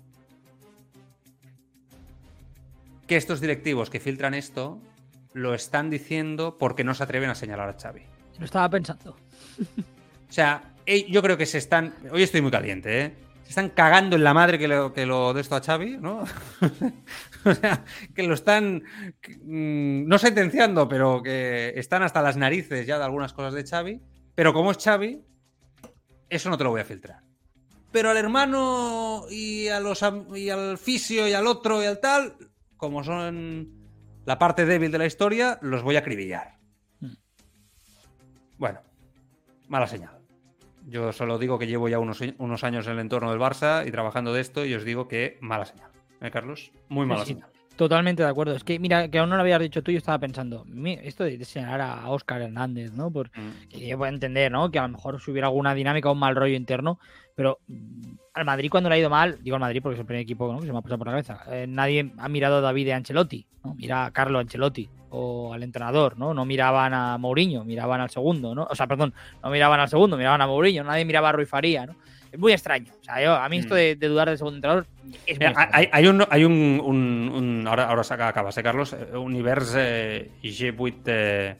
[3.08, 4.80] que estos directivos que filtran esto
[5.34, 8.02] lo están diciendo porque no se atreven a señalar a Xavi.
[8.40, 9.12] Lo estaba pensando.
[9.12, 10.74] O sea,
[11.08, 11.94] yo creo que se están.
[12.12, 13.14] Hoy estoy muy caliente, ¿eh?
[13.46, 16.24] Se están cagando en la madre que lo, que lo de esto a Xavi, ¿no?
[17.46, 18.84] o sea, que lo están.
[19.44, 24.02] Mm, no sentenciando, pero que están hasta las narices ya de algunas cosas de Xavi.
[24.36, 25.24] Pero como es Xavi,
[26.30, 27.26] eso no te lo voy a filtrar
[27.96, 30.04] pero al hermano y, a los,
[30.36, 32.36] y al fisio y al otro y al tal,
[32.76, 33.70] como son
[34.26, 36.58] la parte débil de la historia, los voy a acribillar.
[37.00, 37.14] Hmm.
[38.58, 38.82] Bueno,
[39.70, 40.20] mala señal.
[40.88, 43.92] Yo solo digo que llevo ya unos, unos, años en el entorno del Barça y
[43.92, 45.92] trabajando de esto y os digo que mala señal.
[46.22, 46.72] ¿Eh, Carlos?
[46.90, 47.55] Muy mala señal.
[47.76, 48.56] Totalmente de acuerdo.
[48.56, 50.66] Es que, mira, que aún no lo habías dicho tú, yo estaba pensando,
[51.04, 53.12] esto de señalar a Oscar Hernández, ¿no?
[53.12, 53.78] Por, mm.
[53.78, 54.72] yo puedo entender, ¿no?
[54.72, 57.00] Que a lo mejor si hubiera alguna dinámica o un mal rollo interno,
[57.36, 60.06] pero mm, al Madrid cuando le ha ido mal, digo al Madrid porque es el
[60.06, 60.60] primer equipo ¿no?
[60.60, 62.94] que se me ha pasado por la cabeza, eh, nadie ha mirado a David de
[62.94, 63.76] Ancelotti, ¿no?
[63.76, 66.34] Mira a Carlo Ancelotti o al entrenador, ¿no?
[66.34, 68.68] No miraban a Mourinho, miraban al segundo, ¿no?
[68.70, 69.14] O sea, perdón,
[69.44, 71.96] no miraban al segundo, miraban a Mourinho, nadie miraba a Rui Faría, ¿no?
[72.38, 72.92] Muy extraño.
[73.02, 73.78] O sea, a mí esto mm.
[73.78, 74.88] de, dudar del segundo entrenador
[75.26, 78.94] es muy hay, hay, un, hay un, ahora, ahora saca, acabas, ¿eh, Carlos?
[78.94, 81.58] Eh, Univers eh, G8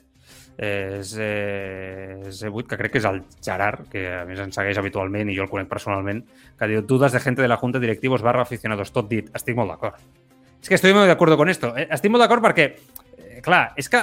[0.58, 5.36] eh, G8, que crec que és el Gerard, que a més ens segueix habitualment i
[5.36, 6.22] jo el conec personalment,
[6.58, 8.92] que diu dudas de gente de la Junta directivos barra aficionados.
[8.92, 10.00] Tot dit, estic molt d'acord.
[10.62, 11.74] És que estoy molt d'acord con esto.
[11.76, 12.70] Estic molt d'acord perquè,
[13.18, 14.00] eh, clar, és que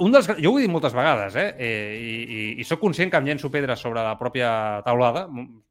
[0.00, 1.48] un dels, jo ho he dit moltes vegades, eh?
[1.58, 5.26] eh i, i, i sóc conscient que em llenço pedres sobre la pròpia taulada,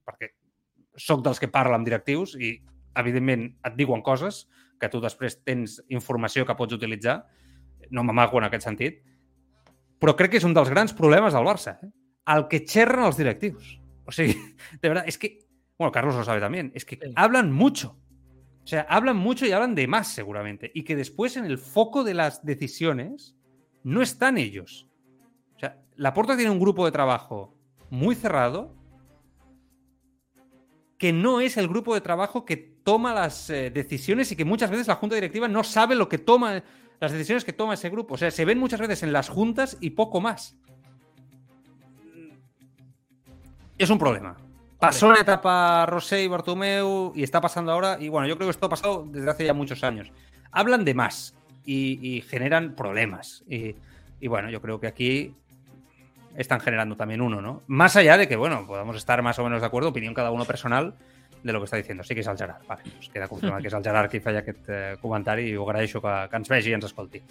[0.05, 0.31] perquè
[0.95, 2.55] sóc dels que parla amb directius i,
[2.95, 4.45] evidentment, et diuen coses
[4.79, 7.21] que tu després tens informació que pots utilitzar.
[7.91, 9.01] No m'amago en aquest sentit.
[10.01, 11.77] Però crec que és un dels grans problemes del Barça.
[11.83, 11.91] Eh?
[12.35, 13.75] El que xerren els directius.
[14.05, 14.35] O sigui,
[14.81, 15.39] de verdad, es que...
[15.77, 16.71] Bueno, Carlos lo sabe también.
[16.73, 17.97] Es que hablan mucho.
[18.63, 20.71] O sea, hablan mucho y hablan de más seguramente.
[20.73, 23.35] Y que después en el foco de las decisiones
[23.85, 24.87] no están ellos.
[25.55, 27.55] O sea, Laporta tiene un grupo de trabajo
[27.91, 28.73] muy cerrado
[30.97, 34.71] que no es el grupo de trabajo que toma las eh, decisiones y que muchas
[34.71, 36.63] veces la junta directiva no sabe lo que toma,
[36.99, 38.15] las decisiones que toma ese grupo.
[38.15, 40.57] O sea, se ven muchas veces en las juntas y poco más.
[43.77, 44.35] Es un problema.
[44.79, 47.97] Pasó la etapa Rosé y Bartomeu y está pasando ahora.
[47.99, 50.11] Y bueno, yo creo que esto ha pasado desde hace ya muchos años.
[50.51, 51.35] Hablan de más.
[51.65, 53.43] Y, generan problemas.
[53.49, 53.75] Y,
[54.19, 55.33] y, bueno, yo creo que aquí
[56.35, 57.63] están generando también uno, ¿no?
[57.67, 60.45] Más allá de que, bueno, podamos estar más o menos de acuerdo, opinión cada uno
[60.45, 60.95] personal
[61.45, 62.03] de lo que està diciendo.
[62.03, 62.65] Sí que és el Gerard.
[62.65, 65.67] Vale, pues queda confirmat que és el Gerard qui feia aquest eh, comentari i ho
[65.67, 67.21] agraeixo que, que ens vegi i ens escolti.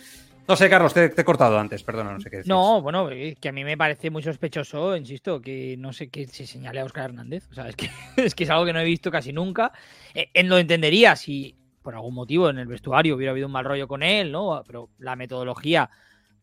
[0.47, 2.49] No sé, Carlos, te, te he cortado antes, perdona, no sé qué decís.
[2.49, 6.47] No, bueno, que a mí me parece muy sospechoso, insisto, que no sé qué se
[6.47, 7.49] señale a Oscar Hernández.
[7.51, 9.72] O sea, es que, es que es algo que no he visto casi nunca.
[10.14, 13.64] Eh, en lo entendería si por algún motivo en el vestuario hubiera habido un mal
[13.64, 14.64] rollo con él, ¿no?
[14.66, 15.89] Pero la metodología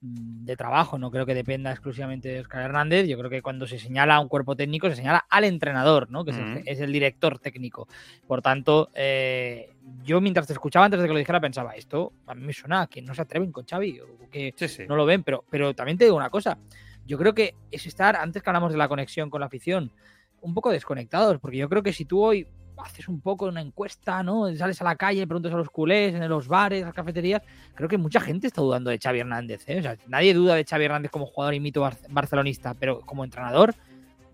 [0.03, 3.07] Mm, de trabajo, no creo que dependa exclusivamente de Oscar Hernández.
[3.07, 6.25] Yo creo que cuando se señala a un cuerpo técnico, se señala al entrenador, ¿no?
[6.25, 6.31] que
[6.65, 7.87] es, el, director técnico.
[8.25, 9.69] Por tanto, eh,
[10.03, 12.87] yo mientras te escuchaba antes de que lo dijera, pensaba, esto a mí me suena
[12.87, 14.55] que no se atreven con Xavi, o que
[14.87, 16.57] no lo ven, pero, pero también te digo una cosa.
[17.05, 19.91] Yo creo que es estar, antes que hablamos de la conexión con la afición,
[20.41, 22.47] un poco desconectados, porque yo creo que si tú hoy
[22.83, 24.53] haces un poco una encuesta, ¿no?
[24.55, 27.41] Sales a la calle, preguntas a los culés, en los bares, las cafeterías.
[27.75, 29.79] Creo que mucha gente está dudando de Xavi Hernández, ¿eh?
[29.79, 33.75] O sea, nadie duda de Xavi Hernández como jugador y mito barcelonista, pero como entrenador,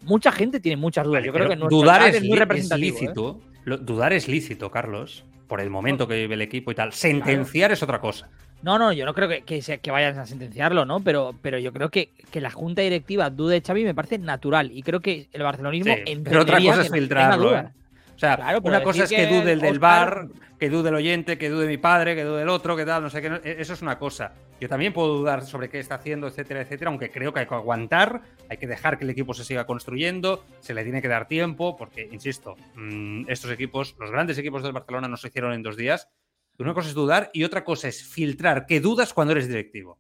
[0.04, 1.24] mucha gente tiene muchas dudas.
[1.24, 3.00] Yo creo que dudar es, muy representativo.
[3.00, 3.42] lícito.
[3.66, 3.78] ¿eh?
[3.82, 6.94] Dudar es lícito, Carlos, por el momento que vive el equipo y tal.
[6.94, 8.30] Sentenciar es otra cosa.
[8.64, 11.00] No, no, yo no creo que, que, vayan a sentenciarlo, ¿no?
[11.02, 14.72] Pero, pero yo creo que, que la junta directiva dude de Xavi me parece natural.
[14.74, 15.94] Y creo que el barcelonismo.
[16.24, 17.56] pero otra cosa es filtrarlo.
[17.56, 17.70] ¿eh?
[18.18, 21.52] O sea, una cosa es que, dude el del bar, que dude el oyente, que
[21.52, 23.28] dude mi padre, que dude el otro, que tal, no sé qué.
[23.44, 24.34] E-, eso es una cosa.
[24.60, 27.54] Yo también puedo dudar sobre qué está haciendo, etcétera, etcétera, aunque creo que hay que
[27.54, 31.28] aguantar, hay que dejar que el equipo se siga construyendo, se le tiene que dar
[31.28, 35.62] tiempo, porque, insisto, mm, estos equipos, los grandes equipos del Barcelona no se hicieron en
[35.62, 36.10] dos días.
[36.58, 40.00] Una cosa es dudar y otra cosa es filtrar qué dudas cuando eres directivo.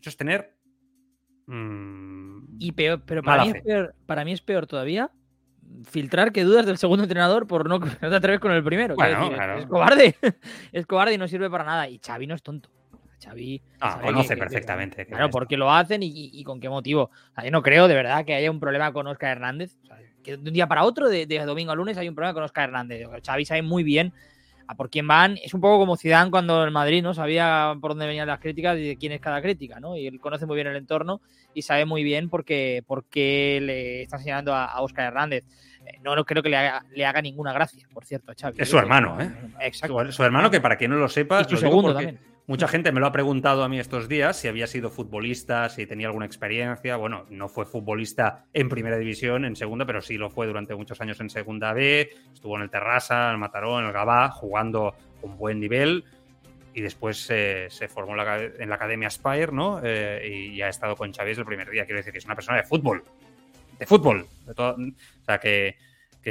[0.00, 0.56] Eso es tener.
[1.44, 5.10] Mm, y peor, pero para mí, peor, para mí es peor todavía
[5.88, 8.94] filtrar que dudas del segundo entrenador por no, no te atreves con el primero.
[9.02, 10.16] Es cobarde.
[10.72, 11.88] es cobarde y no sirve para nada.
[11.88, 12.70] Y Xavi no es tonto.
[13.22, 15.04] Xavi ah, conoce perfectamente.
[15.06, 17.10] claro, porque lo hacen y, con qué motivo.
[17.44, 19.76] yo no creo de verdad que haya un problema con Oscar Hernández.
[20.22, 22.70] que de un día para otro, de, domingo a lunes, hay un problema con Oscar
[22.70, 23.06] Hernández.
[23.24, 24.14] Xavi sabe muy bien
[24.70, 25.36] a por quién van.
[25.42, 28.78] Es un poco como Zidane cuando en Madrid no sabía por dónde venían las críticas
[28.78, 29.96] y de quién es cada crítica, ¿no?
[29.96, 31.20] Y él conoce muy bien el entorno
[31.54, 35.44] y sabe muy bien por qué, por qué le está señalando a, a Oscar Hernández.
[35.86, 38.58] Eh, no, no creo que le haga, le haga ninguna gracia, por cierto, a Xavi.
[38.60, 39.28] Es su hermano, ¿eh?
[39.60, 40.12] Exacto.
[40.12, 42.20] Su, hermano, que para quien no lo sepa, su segundo también.
[42.50, 45.86] Mucha gente me lo ha preguntado a mí estos días si había sido futbolista, si
[45.86, 46.96] tenía alguna experiencia.
[46.96, 51.00] Bueno, no fue futbolista en primera división, en segunda, pero sí lo fue durante muchos
[51.00, 52.10] años en segunda B.
[52.34, 56.04] Estuvo en el Terrassa, en el Mataró, en el Gabá, jugando con buen nivel.
[56.74, 59.80] Y después se formó en la, Academia Spire, ¿no?
[59.84, 61.84] Eh, y, ha estado con desde el primer día.
[61.84, 63.04] Quiero decir que es una persona de fútbol
[63.78, 64.26] de fútbol.
[64.56, 64.76] o
[65.24, 65.76] sea, que,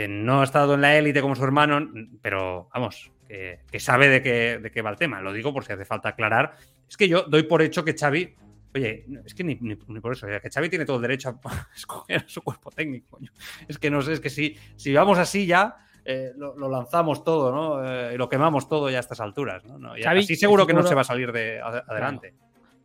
[0.10, 1.90] no ha estado en la élite como su hermano,
[2.22, 5.22] pero vamos, que, sabe de qué, de qué va el tema.
[5.22, 6.56] Lo digo por si hace falta aclarar.
[6.88, 8.36] Es que yo doy por hecho que Xavi
[8.76, 12.30] Oye, es que ni, por eso, que Xavi tiene todo el derecho a escoger a
[12.30, 13.20] su cuerpo técnico.
[13.68, 17.52] Es que no sé, es que si, si vamos así ya, eh, lo, lanzamos todo,
[17.52, 17.84] ¿no?
[17.84, 19.94] Eh, y lo quemamos todo ya a estas alturas, ¿no?
[19.94, 22.36] así seguro que no se va a salir de adelante.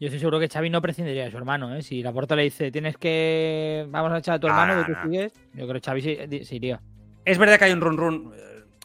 [0.01, 1.81] Yo estoy seguro que Xavi no prescindiría de su hermano, ¿eh?
[1.81, 3.87] Si la puerta le dice, tienes que...
[3.89, 6.03] Vamos a echar a tu hermano que tú sigues, yo creo que Xavi
[6.45, 6.81] se, iría.
[7.25, 8.35] Es verdad que hay un run run...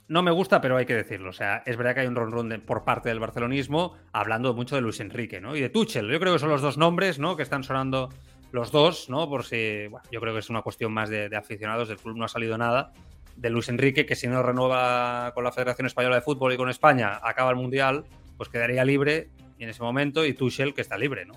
[0.10, 1.30] No me gusta, pero hay que decirlo.
[1.30, 4.74] O sea, es verdad que hay un run run por parte del barcelonismo hablando mucho
[4.74, 5.56] de Luis Enrique, ¿no?
[5.56, 6.10] Y de Tuchel.
[6.10, 7.38] Yo creo que son los dos nombres, ¿no?
[7.38, 8.10] Que están sonando
[8.52, 9.30] los dos, ¿no?
[9.30, 9.88] Por si...
[10.12, 11.90] Yo creo que es una cuestión más de, de aficionados.
[11.90, 12.92] Del club no ha salido nada.
[13.36, 16.70] De Luis Enrique, que si no renueva con la Federación Española de Fútbol y con
[16.70, 18.06] España, acaba el Mundial,
[18.36, 19.30] pues quedaría libre
[19.60, 21.36] en ese momento y Tuchel que está libre, ¿no?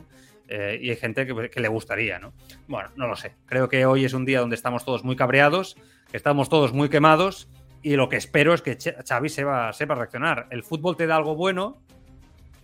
[0.49, 2.33] Eh, y hay gente que, le gustaría, ¿no?
[2.69, 3.35] Bueno, no lo sé.
[3.47, 5.77] Creo que hoy es un día donde estamos todos muy cabreados,
[6.11, 7.49] que estamos todos muy quemados
[7.83, 10.47] y lo que espero es que Xavi sepa, sepa reaccionar.
[10.51, 11.83] El fútbol te da algo bueno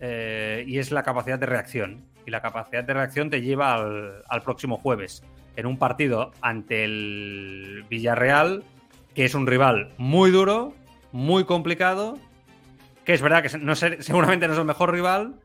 [0.01, 2.05] eh, y es la capacidad de reacción.
[2.25, 5.25] Y la capacidad de reacción te lleva al, próximo jueves
[5.57, 8.63] en un partido ante el Villarreal,
[9.15, 10.75] que es un rival muy duro,
[11.11, 12.19] muy complicado,
[13.05, 15.37] que es verdad que no seguramente no es el mejor rival,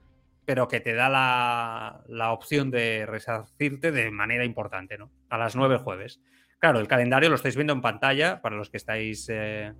[0.45, 5.09] pero que te da la, opción de resarcirte de manera importante, ¿no?
[5.29, 6.19] A las 9 jueves.
[6.63, 9.73] Claro, el calendario lo estáis viendo en pantalla para los que estáis eh,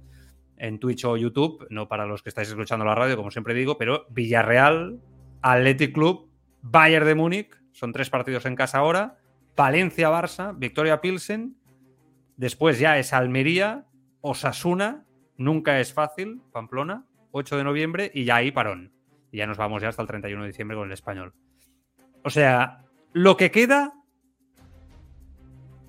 [0.57, 3.77] en Twitch o YouTube, no para los que estáis escuchando la radio, como siempre digo,
[3.77, 4.99] pero Villarreal,
[5.41, 6.29] Athletic Club,
[6.61, 9.17] Bayern de Múnich, son tres partidos en casa ahora,
[9.55, 11.55] Valencia, Barça, Victoria Pilsen,
[12.35, 13.85] después ya es Almería,
[14.19, 15.05] Osasuna,
[15.37, 18.91] nunca es fácil, Pamplona, 8 de noviembre y ya ahí parón
[19.31, 21.33] y ya nos vamos ya hasta el 31 de diciembre con el español.
[22.25, 24.02] O sea, lo que queda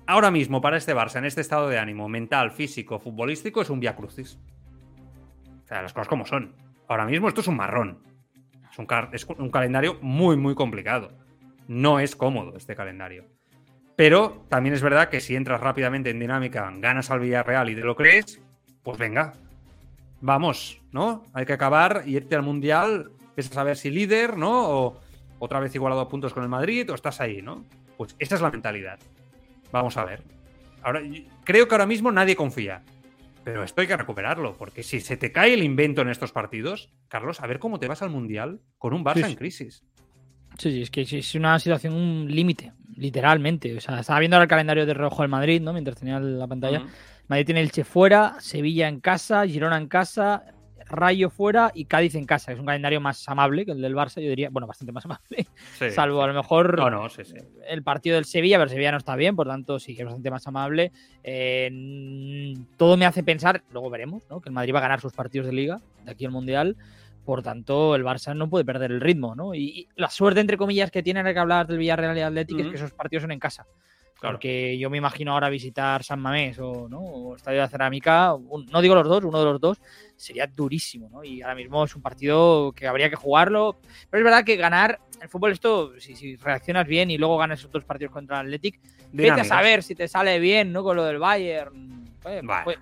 [0.07, 3.79] ahora mismo para este Barça, en este estado de ánimo mental, físico, futbolístico, es un
[3.79, 4.39] via crucis.
[5.63, 6.55] O sea, las cosas como son.
[6.87, 7.99] Ahora mismo esto es un marrón.
[9.11, 11.11] Es un, calendario muy, muy complicado.
[11.67, 13.25] No es cómodo este calendario.
[13.95, 17.81] Pero también es verdad que si entras rápidamente en dinámica, ganas al Villarreal y te
[17.81, 18.41] lo crees,
[18.83, 19.33] pues venga,
[20.19, 21.23] vamos, ¿no?
[21.33, 24.69] Hay que acabar y irte al Mundial, es a saber si líder, ¿no?
[24.69, 24.99] O
[25.39, 27.63] otra vez igualado a puntos con el Madrid, o estás ahí, ¿no?
[27.97, 28.99] Pues esa es la mentalidad.
[29.75, 30.23] Vamos a ver.
[30.83, 31.01] Ahora,
[31.43, 32.81] creo que ahora mismo nadie confía.
[33.43, 36.93] Pero esto hay que recuperarlo, porque si se te cae el invento en estos partidos,
[37.09, 39.83] Carlos, a ver cómo te vas al Mundial con un Barça en crisis.
[40.57, 43.75] Sí, sí, es que es una situación límite, literalmente.
[43.75, 45.73] O sea, estaba viendo ahora el calendario de rojo del Madrid, ¿no?
[45.73, 46.83] Mientras tenía la pantalla.
[47.27, 50.54] Madrid tiene el Che fuera, Sevilla en casa, Girona en casa,
[50.87, 52.51] Rayo fuera y Cádiz en casa.
[52.51, 54.49] Es un calendario más amable que el del Barça, yo diría.
[54.49, 55.47] Bueno, bastante más amable.
[55.91, 56.79] salvo a lo mejor
[57.67, 60.31] el partido del Sevilla, pero Sevilla no está bien, por tanto sí que es bastante
[60.31, 60.91] más amable.
[61.23, 64.41] Eh, todo me hace pensar, luego veremos, ¿no?
[64.41, 66.77] que el Madrid va a ganar sus partidos de liga de aquí al Mundial.
[67.25, 69.55] Por tanto, el Barça no puede perder el ritmo, ¿no?
[69.55, 72.75] Y, la suerte, entre comillas, que tiene que hablar del Villarreal y Atlético es que
[72.75, 73.65] esos partidos son en casa.
[74.21, 77.35] Porque yo me imagino ahora visitar San Mamés o, ¿no?
[77.35, 78.33] Estadio de Cerámica,
[78.71, 79.81] no digo los dos, uno de los dos,
[80.15, 81.23] sería durísimo, ¿no?
[81.23, 83.77] Y ahora mismo es un partido que habría que jugarlo.
[84.09, 87.83] Pero es verdad que ganar el fútbol, esto, si, reaccionas bien y luego ganas otros
[87.83, 88.79] partidos contra el Athletic,
[89.11, 90.83] vete a saber si te sale bien, ¿no?
[90.83, 92.05] Con lo del Bayern.
[92.21, 92.77] Pues, pues,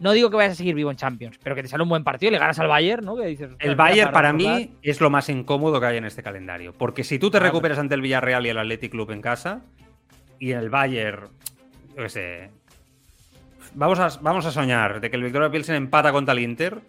[0.00, 2.04] no digo que vayas a seguir vivo en Champions, pero que te sale un buen
[2.04, 3.16] partido y le ganas al Bayern, ¿no?
[3.20, 6.72] el Bayern para mí es lo más incómodo que hay en este calendario.
[6.72, 9.62] Porque si tú te recuperas ante el Villarreal y el Athletic Club en casa,
[10.44, 11.28] y el Bayern,
[11.96, 12.50] yo qué sé,
[13.72, 16.82] vamos a, vamos a soñar de que el Victoria Pilsen empata contra el Inter,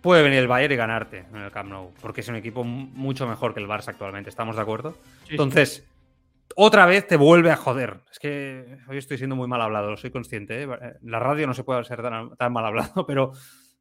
[0.00, 3.26] puede venir el Bayern y ganarte en el Camp Nou, porque es un equipo mucho
[3.26, 4.96] mejor que el Barça actualmente, ¿estamos de acuerdo?
[5.28, 5.90] Entonces,
[6.54, 7.98] otra vez te vuelve a joder.
[8.12, 10.62] Es que hoy estoy siendo muy mal hablado, lo soy consciente.
[10.62, 10.68] ¿eh?
[11.02, 13.32] La radio no se puede ser tan, mal hablado, pero,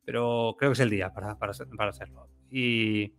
[0.03, 2.29] pero creo que es el día para, para, para serlo.
[2.49, 3.13] Y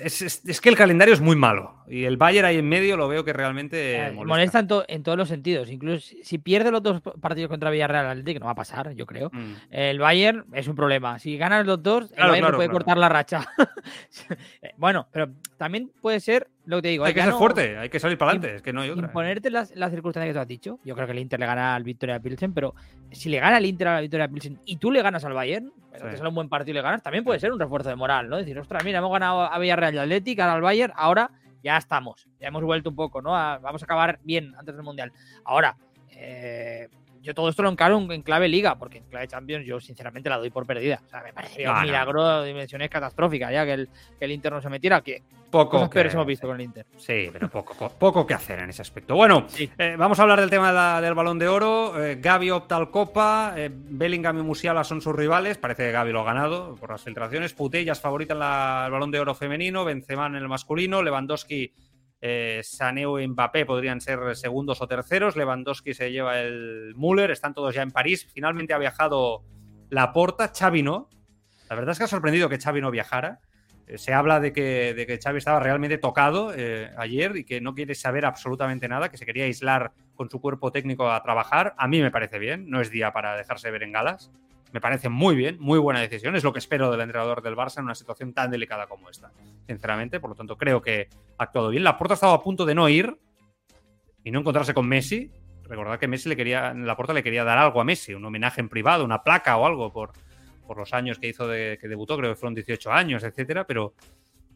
[0.00, 1.77] es, que el calendario es muy malo.
[1.90, 3.96] Y el Bayern ahí en medio lo veo que realmente.
[3.96, 5.70] Eh, molesta, en, todos los sentidos.
[5.70, 9.06] Incluso si pierde los dos partidos contra Villarreal Atlético, que no va a pasar, yo
[9.06, 9.30] creo.
[9.32, 9.52] Mm.
[9.70, 11.18] El Bayern es un problema.
[11.18, 13.46] Si ganas los dos, el Bayern puede cortar la racha.
[14.76, 17.04] bueno, pero también puede ser lo que te digo.
[17.04, 18.56] Hay que ser fuerte, hay que salir para adelante.
[18.56, 19.06] Es que no hay otra.
[19.06, 20.78] Imponerte las, las, circunstancias que tú has dicho.
[20.84, 22.74] Yo creo que el Inter le gana al Victoria Pilsen, pero
[23.10, 25.72] si le gana el Inter a la Victoria Pilsen y tú le ganas al Bayern,
[25.90, 27.96] pero te sale un buen partido y le ganas, también puede ser un refuerzo de
[27.96, 28.36] moral, ¿no?
[28.36, 31.30] Decir, ostras, mira, hemos ganado a Villarreal y Atlético, al Bayern, ahora
[31.62, 33.30] ya estamos, ya hemos vuelto un poco, ¿no?
[33.30, 35.12] vamos a acabar bien antes del Mundial.
[35.44, 35.76] Ahora,
[36.10, 36.88] eh,
[37.22, 40.38] yo todo esto lo encaro en, clave liga, porque en clave Champions yo sinceramente la
[40.38, 41.00] doy por perdida.
[41.06, 43.88] O sea, me parecería un milagro de dimensiones catastróficas ya que el,
[44.18, 46.86] que el Inter no se metiera, que poco que, hemos visto con el Inter.
[46.96, 49.14] Sí, pero poco, poco que hacer en ese aspecto.
[49.14, 52.02] Bueno, eh, vamos a hablar del tema del balón de oro.
[52.02, 55.58] Eh, Gaby opta al Copa, eh, Bellingham y Musiala son sus rivales.
[55.58, 57.54] Parece que Gaby lo ha ganado por las filtraciones.
[57.54, 61.72] Putellas favorita en el balón de oro femenino, Benzema en el masculino, Lewandowski
[62.20, 65.36] eh, Saneu y Mbappé podrían ser segundos o terceros.
[65.36, 67.30] Lewandowski se lleva el Müller.
[67.30, 68.28] Están todos ya en París.
[68.32, 69.44] Finalmente ha viajado
[69.90, 70.52] Laporta.
[70.56, 71.08] Xavi no.
[71.68, 73.40] La verdad es que ha sorprendido que Xavi no viajara.
[73.86, 77.60] Eh, se habla de que, de que, Xavi estaba realmente tocado eh, ayer y que
[77.60, 81.74] no quiere saber absolutamente nada, que se quería aislar con su cuerpo técnico a trabajar.
[81.78, 82.68] A mí me parece bien.
[82.68, 84.32] No es día para dejarse ver en galas.
[84.72, 86.36] Me parece muy bien, muy buena decisión.
[86.36, 89.32] Es lo que espero del entrenador del Barça en una situación tan delicada como esta,
[89.66, 90.20] sinceramente.
[90.20, 91.08] Por lo tanto, creo que
[91.38, 91.84] ha actuado bien.
[91.84, 93.18] La puerta estaba a punto de no ir
[94.24, 95.30] y no encontrarse con Messi.
[95.64, 98.60] Recordad que Messi le quería, la puerta le quería dar algo a Messi, un homenaje
[98.60, 100.12] en privado, una placa o algo por,
[100.66, 103.94] por los años que hizo de que debutó, creo que fueron 18 años, etcétera, pero,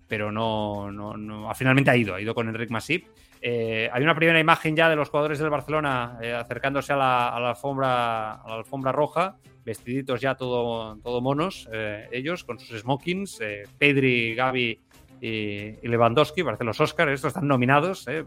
[0.09, 3.07] pero no, no, no, finalmente ha ido, ha ido con Enric Masip.
[3.43, 7.29] Eh, hay una primera imagen ya de los jugadores del Barcelona eh, acercándose a la,
[7.29, 12.59] a la, alfombra, a la alfombra roja vestiditos ya todo, todo monos, eh, ellos con
[12.59, 14.81] sus smokings, eh, Pedri, Gaby
[15.21, 18.25] y, Lewandowski, parece los Oscars, estos están nominados eh,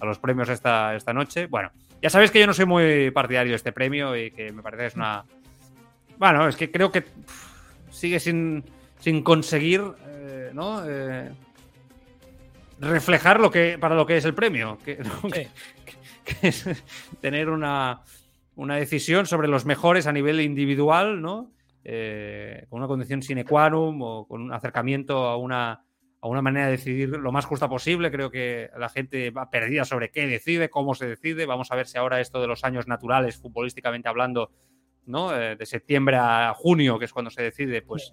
[0.00, 1.46] a los premios esta, esta noche.
[1.46, 1.70] Bueno,
[2.00, 4.82] ya sabéis que yo no soy muy partidario de este premio y que me parece
[4.82, 5.24] que es una...
[6.16, 7.04] Bueno, es que creo que
[7.90, 8.64] sigue sin,
[8.98, 9.82] sin conseguir,
[10.52, 10.82] ¿no?
[12.80, 14.98] reflejar lo que para lo que es el premio, que
[16.42, 16.66] es
[17.20, 18.00] tener una
[18.58, 21.52] una decisión sobre los mejores a nivel individual, ¿no?
[21.84, 25.86] Eh, con una condición sine qua non o con un acercamiento a una,
[26.20, 28.10] a una manera de decidir lo más justa posible.
[28.10, 31.46] Creo que la gente va perdida sobre qué decide, cómo se decide.
[31.46, 34.50] Vamos a ver si ahora esto de los años naturales, futbolísticamente hablando,
[35.06, 35.32] ¿no?
[35.38, 38.12] Eh, de septiembre a junio, que es cuando se decide, pues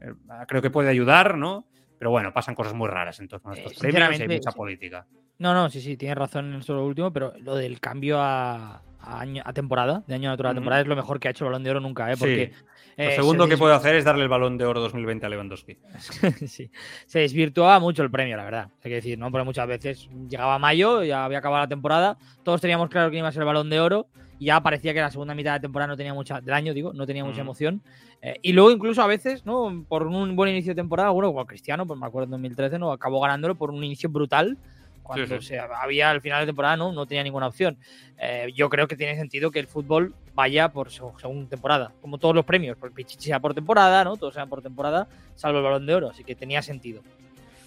[0.00, 0.12] eh,
[0.48, 1.68] creo que puede ayudar, ¿no?
[2.04, 4.50] Pero bueno, pasan cosas muy raras en torno a estos Eh, premios y hay mucha
[4.50, 4.58] sí.
[4.58, 5.06] política.
[5.38, 8.82] No, no, sí, sí, tienes razón en eso lo último, pero lo del cambio a,
[9.00, 10.56] a año- a temporada, de año natural a Ujú.
[10.60, 12.16] temporada, es lo mejor que ha hecho el Balón de Oro nunca, ¿eh?
[12.16, 12.20] Sí.
[12.20, 12.52] Porque
[12.98, 15.30] Lo eh, segundo se que puede hacer es darle el balón de oro 2020 a
[15.30, 15.78] Lewandowski.
[16.46, 16.70] sí,
[17.06, 18.68] se desvirtuaba mucho el premio, la verdad.
[18.84, 19.30] Hay que decir, ¿no?
[19.30, 23.28] Porque muchas veces llegaba mayo, ya había acabado la temporada, todos teníamos claro que iba
[23.28, 24.08] a ser el balón de oro,
[24.44, 27.06] ya parecía que la segunda mitad de temporada no tenía mucha, del año, digo, no
[27.06, 27.48] tenía mucha Ujú.
[27.50, 27.82] emoción.
[28.22, 29.84] Eh, y luego, incluso a veces, ¿no?
[29.88, 32.92] Por un buen inicio de temporada, bueno, como Cristiano, pues me acuerdo en 2013, ¿no?
[32.92, 34.56] Acabó ganándolo por un inicio brutal.
[35.02, 35.46] Cuando Sí, sí.
[35.48, 36.90] se había al final de temporada, ¿no?
[36.90, 37.76] No tenía ninguna opción.
[38.18, 42.16] Eh, yo creo que tiene sentido que el fútbol vaya por seg- según temporada, como
[42.16, 44.16] todos los premios, por Pichichi sea por temporada, ¿no?
[44.16, 47.02] Todos sean por temporada, salvo el balón de oro, así que tenía sentido.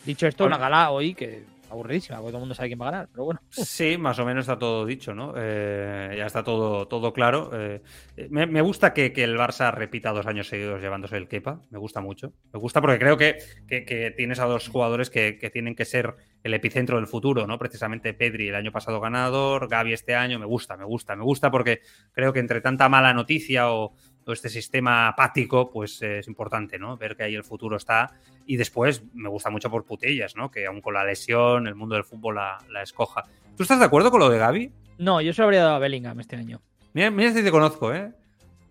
[0.04, 2.92] Dicho esto, una gala hoy que aburridísima, porque todo el mundo sabe quién va a
[2.92, 3.40] ganar, pero bueno.
[3.50, 5.34] Sí, más o menos está todo dicho, ¿no?
[5.36, 7.50] Eh, ya está todo, todo claro.
[7.54, 7.82] Eh,
[8.30, 11.62] me, me gusta que, que el Barça repita dos años seguidos llevándose el Kepa.
[11.70, 12.34] Me gusta mucho.
[12.54, 13.38] Me gusta porque creo que,
[13.68, 17.58] que- que tienes a dos jugadores que, tienen que ser el epicentro del futuro, ¿no?
[17.58, 20.40] Precisamente Pedri el año pasado ganador, Gaby este año.
[20.40, 21.82] Me gusta, me gusta, me gusta porque
[22.14, 23.94] creo que entre tanta mala noticia o,
[24.28, 26.98] o este sistema apático, pues eh, es importante, ¿no?
[26.98, 28.12] Ver que ahí el futuro está.
[28.46, 30.52] Y después me gusta mucho por Putellas, ¿no?
[30.52, 33.24] Que aún con la lesión, el mundo del fútbol la, la escoja.
[33.56, 34.72] ¿Tú estás de acuerdo con lo de Gaby?
[35.00, 36.62] No, yo se lo habría dado a Bellingham este año.
[36.94, 38.12] Mira, mira si te conozco, ¿eh?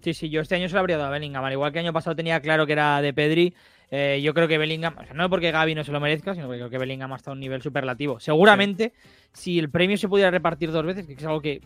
[0.00, 1.44] Sí, sí, yo este año se lo habría dado a Bellingham.
[1.44, 3.54] Al igual que el año pasado tenía claro que era de Pedri,
[3.90, 6.46] eh, yo creo que Bellingham, o sea, no porque Gaby no se lo merezca, sino
[6.46, 8.18] porque creo que Bellingham ha estado a un nivel superlativo.
[8.18, 8.92] Seguramente,
[9.32, 11.60] si el premio se pudiera repartir dos veces, que es algo que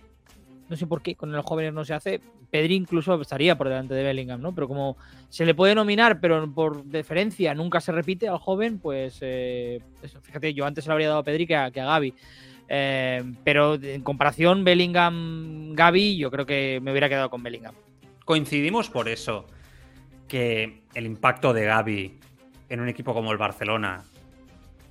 [0.70, 3.92] no sé por qué con los jóvenes no se hace, Pedri incluso estaría por delante
[3.92, 4.54] de Bellingham, ¿no?
[4.54, 4.96] Pero como
[5.28, 9.82] se le puede nominar, pero por deferencia nunca se repite al joven, pues eh,
[10.22, 12.14] fíjate, yo antes se lo habría dado a Pedri que a, que a Gaby.
[12.68, 17.74] Eh, pero en comparación, Bellingham-Gaby, yo creo que me hubiera quedado con Bellingham.
[18.24, 19.46] Coincidimos por eso
[20.28, 22.20] que el impacto de Gaby
[22.68, 24.04] en un equipo como el Barcelona,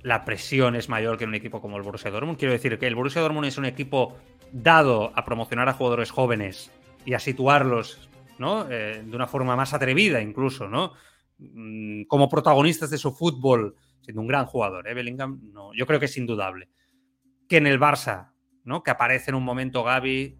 [0.02, 2.38] la presión es mayor que en un equipo como el Borussia Dortmund.
[2.38, 4.16] Quiero decir que el Borussia Dortmund es un equipo
[4.52, 6.70] dado a promocionar a jugadores jóvenes
[7.04, 8.66] y a situarlos ¿no?
[8.70, 10.94] Eh, de una forma más atrevida incluso, ¿no?
[11.38, 14.94] Mm, como protagonistas de su fútbol, siendo un gran jugador, ¿eh?
[14.94, 16.70] Bellingham, no, yo creo que es indudable.
[17.46, 18.32] Que en el Barça,
[18.64, 18.82] ¿no?
[18.82, 20.38] Que aparece en un momento Gaby,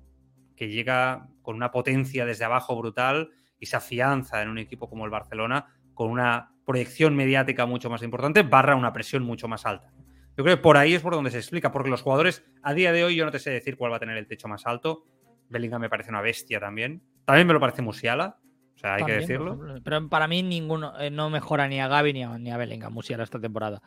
[0.56, 5.04] que llega con una potencia desde abajo brutal y se afianza en un equipo como
[5.04, 9.92] el Barcelona con una proyección mediática mucho más importante, barra una presión mucho más alta.
[10.36, 12.92] Yo creo que por ahí es por donde se explica, porque los jugadores, a día
[12.92, 15.04] de hoy, yo no te sé decir cuál va a tener el techo más alto.
[15.48, 17.02] Bellingham me parece una bestia también.
[17.24, 18.38] También me lo parece Musiala,
[18.76, 19.80] o sea, hay También, que decirlo.
[19.82, 22.92] Pero para mí ninguno eh, no mejora ni a Gaby ni a, ni a Bellingham,
[22.92, 23.82] Musiala esta temporada.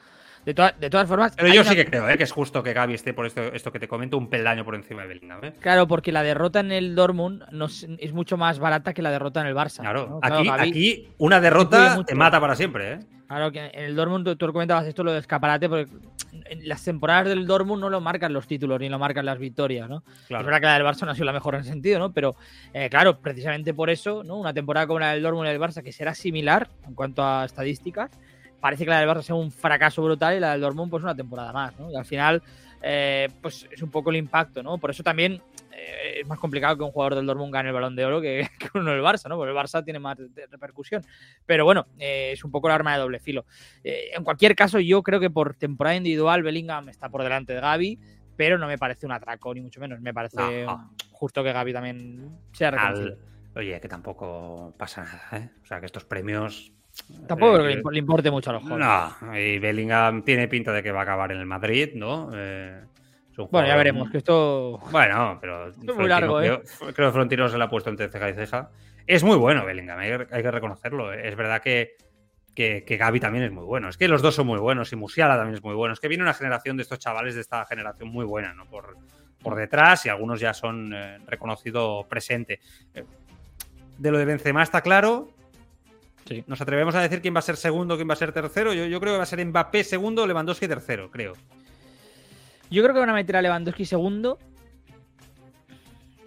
[0.45, 2.17] De, toda- de todas formas, Pero yo una- sí que creo ¿eh?
[2.17, 4.75] que es justo que Gaby esté por esto, esto que te comento un peldaño por
[4.75, 5.39] encima de Bellingham.
[5.45, 5.53] ¿eh?
[5.59, 9.11] Claro, porque la derrota en el Dortmund no es, es mucho más barata que la
[9.11, 9.79] derrota en el Barça.
[9.81, 10.53] Claro, ¿no?
[10.53, 12.93] aquí, una derrota te mata para siempre.
[12.93, 12.99] ¿eh?
[13.27, 15.87] Claro que en el Dortmund, tú, tú comentabas esto, lo de escaparate, porque
[16.49, 19.89] en las temporadas del Dortmund no lo marcan los títulos ni lo marcan las victorias,
[19.89, 20.03] ¿no?
[20.21, 20.45] Es Claro.
[20.45, 22.11] verdad que la del Barça no ha sido la mejor en ese sentido, ¿no?
[22.11, 22.35] Pero
[22.73, 24.35] eh, claro, precisamente por eso, ¿no?
[24.37, 27.45] Una temporada como la del Dortmund y el Barça, que será similar en cuanto a
[27.45, 28.11] estadísticas,
[28.63, 31.13] parece que la del Barça sea un fracaso brutal y la del Dortmund, pues una
[31.13, 31.91] temporada más, ¿no?
[31.91, 32.41] Y al final,
[32.81, 34.77] eh, pues es un poco el impacto, ¿no?
[34.77, 35.41] Por eso también
[35.73, 38.47] eh, es más complicado que un jugador del Dortmund gane el balón de oro que,
[38.59, 39.35] que uno del Barça, ¿no?
[39.35, 40.17] Porque el Barça tiene más
[40.49, 41.03] repercusión.
[41.45, 43.45] Pero bueno, eh, es un poco el arma de doble filo.
[43.83, 47.99] En cualquier caso, yo creo que por temporada individual Bellingham está por delante de Gaby,
[48.37, 49.99] pero no me parece un atraco, ni mucho menos.
[49.99, 50.89] Me parece No.
[51.11, 53.17] justo que Gaby también sea reconocido.
[53.17, 55.49] Al- Oye, que tampoco pasa nada, ¿eh?
[55.61, 56.71] O sea, que estos premios.
[57.27, 58.87] Tampoco eh, creo que le impo- le importe mucho a los jóvenes.
[59.21, 62.29] No, y Bellingham tiene pinta de que va a acabar en el Madrid, ¿no?
[62.33, 62.81] Eh,
[63.31, 64.79] es Bueno, ya veremos, que esto.
[64.91, 66.45] Bueno, pero muy Florentino largo, ¿eh?
[66.45, 68.69] creo, creo que Florentino se le ha puesto entre ceja y ceja.
[69.07, 71.11] Es muy bueno Bellingham, hay, que- hay que reconocerlo.
[71.11, 71.95] Es verdad que,
[72.55, 73.89] que, que Gaby también es muy bueno.
[73.89, 75.93] Es que los dos son muy buenos y Musiala también es muy bueno.
[75.93, 78.65] Es que viene una generación de estos chavales de esta generación muy buena, ¿no?
[78.67, 78.95] Por,
[79.41, 82.59] por detrás y algunos ya son eh, reconocido presente.
[82.93, 83.03] Eh,
[83.97, 85.29] De lo de Benzema está claro.
[86.27, 86.43] Sí.
[86.47, 88.73] Nos atrevemos a decir quién va a ser segundo, quién va a ser tercero.
[88.73, 91.33] Yo, yo creo que va a ser Mbappé segundo, Lewandowski tercero, creo.
[92.71, 94.39] Yo creo que van a meter a Lewandowski segundo.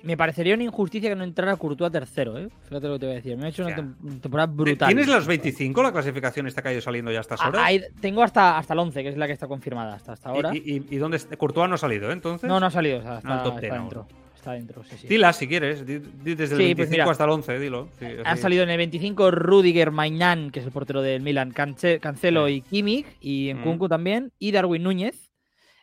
[0.02, 2.48] Me parecería una injusticia que no entrara Courtois tercero, ¿eh?
[2.68, 3.36] Fíjate lo que te voy a decir.
[3.36, 3.74] Me ha hecho una
[4.20, 4.86] temporada brutal.
[4.86, 5.82] ¿Tienes los 25?
[5.82, 7.62] La clasificación está caído saliendo ya a estas Ah, horas.
[7.64, 10.54] ahí- tengo hasta, hasta el 11, que es la que está confirmada hasta, hasta ahora.
[10.54, 11.36] ¿Y, y, y dónde está?
[11.36, 12.12] Courtois no ha salido, ¿eh?
[12.12, 12.46] Entonces.
[12.48, 14.06] No, no ha salido, o sea, está, No, el top está 10 dentro.
[14.46, 15.08] Está dentro, sí, sí.
[15.08, 15.84] Dila si quieres.
[15.84, 17.10] Di, di desde el Sí, 25 pues mira.
[17.10, 17.88] hasta el 11, dilo.
[18.24, 18.42] Así.
[18.42, 22.60] salido en el 25 Rudiger, Maignan, que es el portero del Milan, Cance- Cancelo y
[22.62, 23.62] Kimmich, y en Mm.
[23.64, 25.32] Kunku también, y Darwin Núñez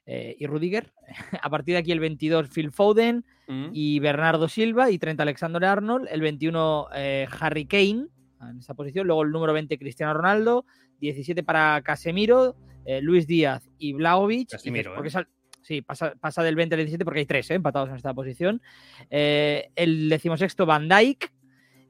[0.06, 0.94] eh, y Rudiger.
[1.42, 3.72] A partir de aquí el 22 Phil Foden Mm.
[3.74, 6.08] y Bernardo Silva y 30 Alexander Arnold.
[6.10, 8.08] El 21 eh, Harry Kane,
[8.50, 9.08] en esta posición.
[9.08, 10.66] Luego el número 20, Cristiano Ronaldo.
[11.02, 12.56] 17 para Casemiro,
[12.86, 14.52] eh, Luis Díaz y Blaovic.
[14.52, 15.12] Casemiro, y porque ¿eh?
[15.12, 15.28] sal-
[15.64, 17.56] sí, pasa, pasa del 20 al 17 porque hay tres ¿eh?
[17.56, 18.62] empatados en esta posición.
[19.10, 21.32] Eh, el decimosexto, Van Dijk.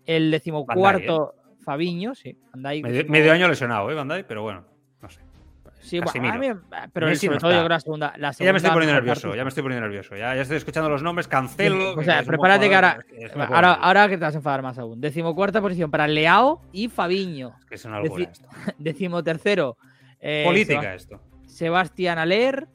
[0.05, 2.15] El decimocuarto, Fabiño.
[2.15, 3.09] Sí, Van Dijk.
[3.09, 4.25] Medio, año lesionado, ¿eh, Bandai?
[4.27, 4.65] Pero bueno,
[5.01, 5.19] no sé.
[5.81, 6.47] Sí, bueno, mí-
[6.93, 8.13] pero Messi sobre no todo yo creo la segunda.
[8.17, 9.37] La Ya me estoy poniendo nervioso, parte.
[9.37, 10.15] ya me estoy poniendo nervioso.
[10.15, 11.95] Ya, ya estoy escuchando los nombres, cancelo.
[11.95, 12.99] O sea, prepárate que ahora,
[13.49, 15.01] ahora, ahora que te vas a enfadar más aún.
[15.01, 17.53] Decimocuarta posición para Leao y Fabiño.
[17.59, 18.47] Es que es una locura deci- esto.
[18.77, 19.77] Decimotercero,
[20.21, 21.19] eh, Política esto.
[21.47, 22.65] Sebastián Aller.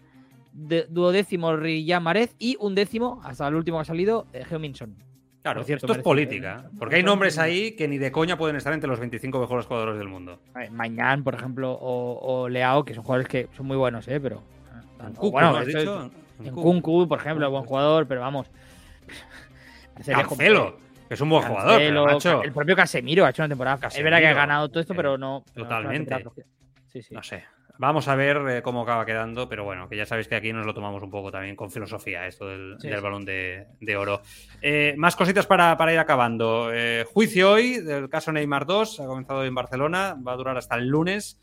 [0.60, 2.34] De- duodécimo, Riyad Mahrez.
[2.38, 4.94] Y un décimo, hasta el último que ha salido, eh, Heung-min Son.
[5.42, 6.64] Claro, cierto, esto es política.
[6.66, 6.70] ¿eh?
[6.78, 9.96] Porque hay nombres ahí que ni de coña pueden estar entre los 25 mejores jugadores
[9.96, 10.40] del mundo.
[10.60, 14.18] Eh, Mañán, por ejemplo, o, o Leao, que son jugadores que son muy buenos, ¿eh?
[14.20, 14.42] Pero.
[15.00, 16.10] Nkunku, bueno, ¿no has esto- dicho?
[16.44, 16.50] En.
[16.54, 18.50] Kunku, por ejemplo, buen jugador, pero vamos.
[20.04, 20.76] Cancelo,
[21.08, 23.88] que es un buen jugador, pero, Cancelo, macho, El propio Casemiro ha hecho una temporada.
[23.88, 25.44] es verdad que ha Casemiro, ganado todo esto, eh, pero no.
[25.54, 26.24] totalmente.
[26.92, 27.00] sí.
[27.10, 27.44] no sé.
[27.80, 30.66] Vamos a ver eh, cómo acaba quedando, pero bueno, que ya sabéis que aquí nos
[30.66, 33.02] lo tomamos un poco también con filosofía, esto del, Sí, del sí.
[33.02, 34.20] balón de, de oro.
[34.60, 36.70] Eh, más cositas para, para ir acabando.
[36.72, 40.56] Eh, juicio hoy del caso Neymar 2, ha comenzado hoy en Barcelona, va a durar
[40.58, 41.40] hasta el lunes.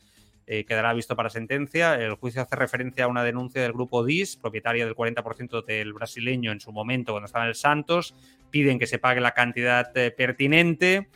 [0.47, 1.95] eh, quedará visto para sentencia.
[1.95, 6.51] El juicio hace referencia a una denuncia del grupo DIS, propietaria del 40% del brasileño
[6.51, 8.13] en su momento cuando estaba en el Santos.
[8.51, 11.07] Piden que se pague la cantidad eh, pertinente.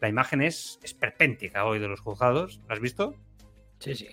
[0.00, 2.60] La imagen es esperpéntica hoy de los juzgados.
[2.68, 3.14] ¿La has visto?
[3.84, 4.08] Sí, sí.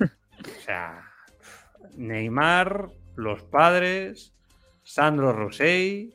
[0.40, 1.00] O sea,
[1.96, 4.34] Neymar, los padres,
[4.82, 6.12] Sandro Rosell,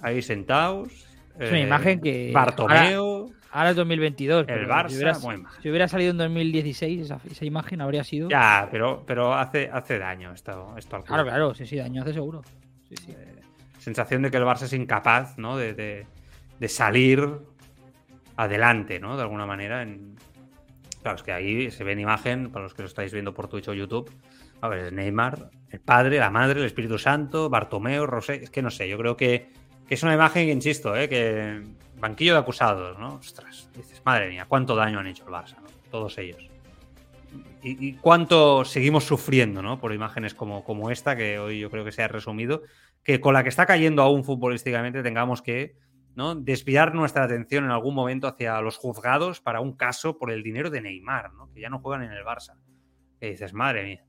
[0.00, 0.92] ahí sentados.
[1.38, 4.46] Es una eh, imagen que- Bartomeu, Ahora es 2022.
[4.48, 4.88] el Barça.
[4.90, 5.14] Si hubiera,
[5.62, 8.28] si hubiera salido en 2016, esa, esa imagen habría sido.
[8.28, 11.08] Ya, pero, pero hace, hace daño esto, esto al club.
[11.14, 12.42] Claro, claro, sí, sí, daño hace seguro.
[12.88, 13.12] Sí, sí.
[13.12, 13.40] Eh,
[13.78, 15.56] sensación de que el Barça es incapaz ¿no?
[15.56, 16.06] de, de-
[16.58, 17.26] de salir
[18.36, 19.16] adelante, ¿no?
[19.16, 19.82] De alguna manera.
[19.82, 20.16] En...
[21.06, 23.46] Claro, es que ahí se ve en imagen, para los que lo estáis viendo por
[23.46, 24.10] Twitch o YouTube.
[24.60, 28.42] A ver, Neymar, el padre, la madre, el Espíritu Santo, Bartomeu, Rosé.
[28.42, 29.52] Es que no sé, yo creo que,
[29.88, 31.08] es una imagen insisto, ¿eh?
[31.08, 31.62] que
[32.00, 33.20] banquillo de acusados, ¿no?
[33.20, 35.68] Ostras, dices, madre mía, cuánto daño han hecho el Barça, ¿no?
[35.92, 36.50] Todos ellos.
[37.62, 39.78] Y, y cuánto seguimos sufriendo, ¿no?
[39.78, 42.64] Por imágenes como, como esta, que hoy yo creo que se ha resumido,
[43.04, 45.76] que con la que está cayendo aún futbolísticamente tengamos que
[46.16, 46.34] ¿no?
[46.34, 50.70] desviar nuestra atención en algún momento hacia los juzgados para un caso por el dinero
[50.70, 51.52] de Neymar, ¿no?
[51.52, 52.54] que ya no juegan en el Barça.
[53.20, 54.04] Que dices, madre mía.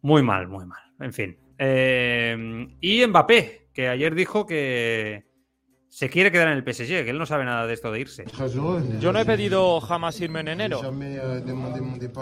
[0.00, 0.82] Muy mal, muy mal.
[0.98, 1.38] En fin.
[1.58, 5.26] Eh, y Mbappé, que ayer dijo que
[5.88, 8.24] se quiere quedar en el PSG, que él no sabe nada de esto de irse.
[9.00, 10.80] Yo no he pedido jamás irme en enero.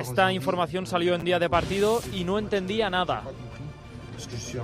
[0.01, 3.23] Esta información salió en día de partido y no entendía nada.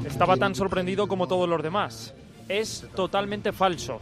[0.05, 2.15] Estaba tan sorprendido como todos los demás.
[2.49, 4.01] Es totalmente falso.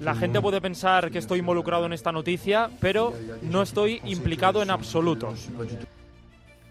[0.00, 4.70] La gente puede pensar que estoy involucrado en esta noticia, pero no estoy implicado en
[4.70, 5.32] absoluto.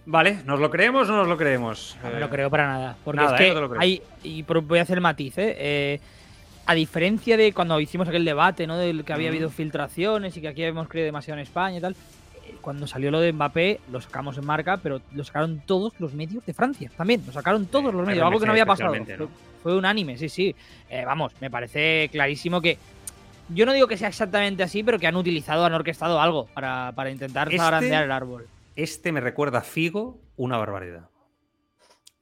[0.06, 1.98] Vale, ¿nos lo creemos o no nos lo creemos?
[2.04, 2.98] No me Eh, lo creo para nada.
[3.06, 3.44] Porque nada, es ¿eh?
[3.46, 3.82] que No te lo creo.
[3.82, 4.02] hay.
[4.24, 5.56] Y por- voy a hacer el matiz, ¿eh?
[5.58, 6.00] Eh,
[6.66, 8.78] A diferencia de cuando hicimos aquel debate, ¿no?
[8.78, 11.94] Del que había habido filtraciones y que aquí habíamos creído demasiado en España y tal.
[12.62, 16.46] Cuando salió lo de Mbappé, lo sacamos en marca, pero lo sacaron todos los medios
[16.46, 17.22] de Francia también.
[17.26, 18.94] Lo sacaron todos los medios, algo que no había pasado.
[19.62, 20.56] Fue, unánime, sí, sí.
[20.90, 22.78] Eh, vamos, me parece clarísimo que.
[23.50, 26.94] Yo no digo que sea exactamente así, pero que han utilizado, han orquestado algo para,
[26.96, 28.48] para intentar Este- el árbol.
[28.76, 31.10] Este me recuerda a Figo una barbaridad.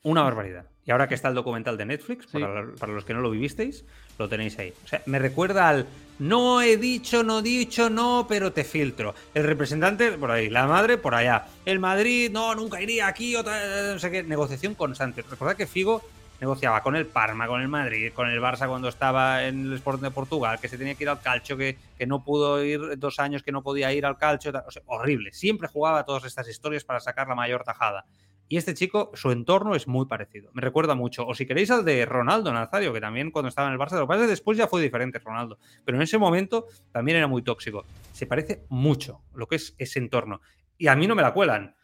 [0.04, 0.66] Una barbaridad.
[0.86, 2.40] Y ahora que está el documental de Netflix, Sí.
[2.40, 3.86] para, para los que no lo vivisteis,
[4.18, 4.74] lo tenéis ahí.
[4.84, 5.86] O sea, me recuerda al
[6.22, 9.16] no he dicho, no dicho, no, pero te filtro.
[9.34, 11.48] El representante por ahí, la madre por allá.
[11.66, 14.22] El Madrid, no, nunca iría aquí, otra, no sé qué.
[14.22, 15.24] Negociación constante.
[15.24, 16.04] Recordad que Figo
[16.40, 20.04] negociaba con el Parma, con el Madrid, con el Barça cuando estaba en el Sporting
[20.04, 23.20] de Portugal, que se tenía que ir al calcio, que, que no pudo ir dos
[23.20, 24.54] años, que no podía ir al calcio.
[24.86, 25.34] horrible.
[25.34, 28.06] Siempre jugaba todas estas historias para sacar la mayor tajada.
[28.52, 30.52] Y este chico, su entorno es muy parecido.
[30.52, 31.26] Me recuerda mucho.
[31.26, 34.02] O si queréis al de Ronaldo Nazario, que también cuando estaba en el Barça, lo
[34.02, 35.58] que pasa es que después ya fue diferente Ronaldo.
[35.86, 37.86] Pero en ese momento también era muy tóxico.
[38.12, 40.42] Se parece mucho lo que es ese entorno.
[40.78, 41.78] Y a mí no me la cuelan.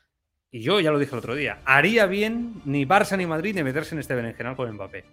[0.51, 1.61] Y yo ya lo dije el otro día.
[1.63, 5.05] Haría bien ni Barça ni Madrid de meterse en este berenjenal con Mbappé.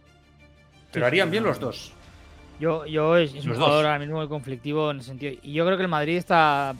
[0.91, 1.95] Pero harían bien los dos.
[2.59, 5.35] Yo, yo es, es un jugador ahora mismo muy conflictivo en ese sentido.
[5.41, 6.75] Y yo creo que el Madrid está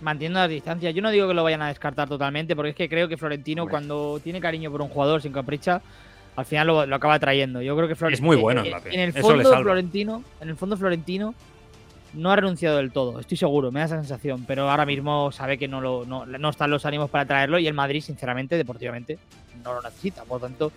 [0.00, 0.94] manteniendo las distancias.
[0.94, 3.62] Yo no digo que lo vayan a descartar totalmente, porque es que creo que Florentino,
[3.62, 3.72] Hombre.
[3.72, 5.80] cuando tiene cariño por un jugador sin capricha,
[6.36, 7.60] al final lo, lo acaba trayendo.
[7.62, 8.32] Yo creo que Florentino.
[8.32, 8.62] Es muy bueno.
[8.64, 9.62] En el Eso le fondo, salva.
[9.62, 11.34] Florentino, en el fondo, Florentino
[12.14, 13.18] no ha renunciado del todo.
[13.20, 14.44] Estoy seguro, me da esa sensación.
[14.46, 17.58] Pero ahora mismo sabe que no, lo, no, no están los ánimos para traerlo.
[17.58, 19.18] Y el Madrid, sinceramente, deportivamente,
[19.64, 20.22] no lo necesita.
[20.22, 20.72] Por lo tanto,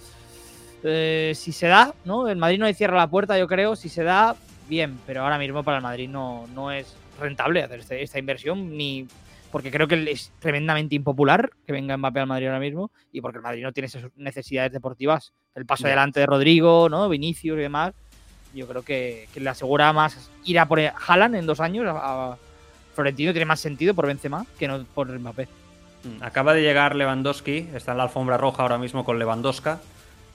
[0.83, 2.27] eh, si se da, ¿no?
[2.27, 3.75] El Madrid no le cierra la puerta, yo creo.
[3.75, 4.35] Si se da,
[4.67, 4.99] bien.
[5.05, 9.07] Pero ahora mismo para el Madrid no, no es rentable hacer este- esta inversión, ni
[9.51, 13.37] porque creo que es tremendamente impopular que venga Mbappé al Madrid ahora mismo y porque
[13.37, 15.33] el Madrid no tiene esas necesidades deportivas.
[15.55, 17.09] El paso adelante de Rodrigo, ¿no?
[17.09, 17.93] Vinicius y demás.
[18.53, 21.85] Yo creo que, que le asegura más ir a por Haaland en dos años.
[21.87, 22.37] A, a
[22.93, 25.47] Florentino tiene más sentido por Benzema que no por Mbappé.
[26.03, 29.79] Mm, Acaba de llegar Lewandowski, está en la alfombra roja ahora mismo con Lewandowska.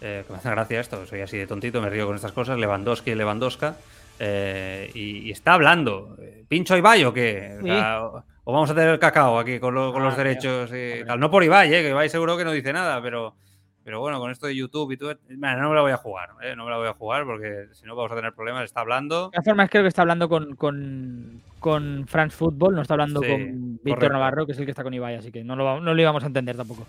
[0.03, 2.59] Eh, que me hace gracia esto, soy así de tontito, me río con estas cosas.
[2.59, 3.76] Lewandowski y Lewandowska.
[4.19, 6.17] Eh, y, y está hablando.
[6.49, 7.59] ¿Pincho Ibai o qué?
[7.61, 10.71] O, sea, o- o vamos a tener cacao aquí con, lo- con los Ah, derechos
[10.73, 11.19] y tal.
[11.19, 13.35] No por Ibai, eh, que Ibai seguro que no dice nada, pero,
[13.83, 15.14] pero bueno, con esto de YouTube y todo.
[15.29, 17.67] bueno, no me la voy a jugar, eh, no me la voy a jugar porque
[17.73, 18.62] si no vamos a tener problemas.
[18.64, 19.27] Está hablando.
[19.27, 23.21] De todas formas, creo que está hablando con, con, con France Football, no está hablando
[23.21, 24.12] Sí, con Víctor.
[24.12, 26.23] Navarro, que es el que está con Ibai, así que no lo, no lo íbamos
[26.23, 26.87] a entender tampoco.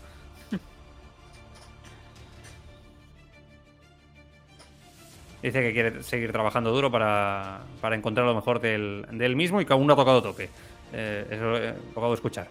[5.42, 9.66] Dice que quiere seguir trabajando duro para, para encontrar lo mejor del, del mismo y
[9.66, 10.50] que aún no ha tocado tope.
[10.94, 12.48] Eh, eso he tocado escuchar.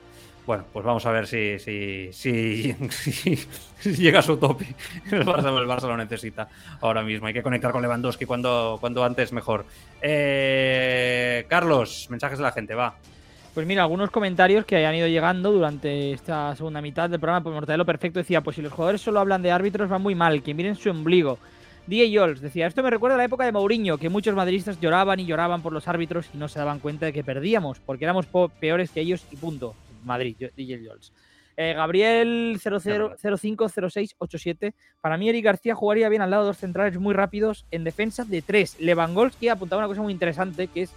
[0.47, 3.37] Bueno, pues vamos a ver si, si, si, si-
[3.81, 4.67] si llega a su tope.
[5.11, 6.49] El Barça, el Barça lo necesita
[6.81, 7.27] ahora mismo.
[7.27, 9.65] Hay que conectar con Lewandowski cuando, cuando antes mejor.
[10.01, 12.95] Eh, Carlos, mensajes de la gente, va.
[13.55, 17.55] Pues mira, algunos comentarios que hayan ido llegando durante esta segunda mitad del programa, pues
[17.55, 20.53] Mortadelo Perfecto decía, pues si los jugadores solo hablan de árbitros va muy mal, que
[20.55, 21.39] miren su ombligo.
[21.87, 25.21] DJ Yols decía, esto me recuerda a la época de Mourinho, que muchos madridistas lloraban
[25.21, 28.27] y lloraban por los árbitros y no se daban cuenta de que perdíamos, porque éramos
[28.61, 29.75] peores que ellos y punto.
[30.05, 31.13] Madrid, DJ Yols.
[31.57, 34.75] Eh, Gabriel 00 050687.
[35.01, 38.25] Para mí, Eric García jugaría bien al lado de dos centrales muy rápidos en defensa
[38.25, 38.77] de tres.
[38.79, 40.93] Lewandowski apuntaba una cosa muy interesante que es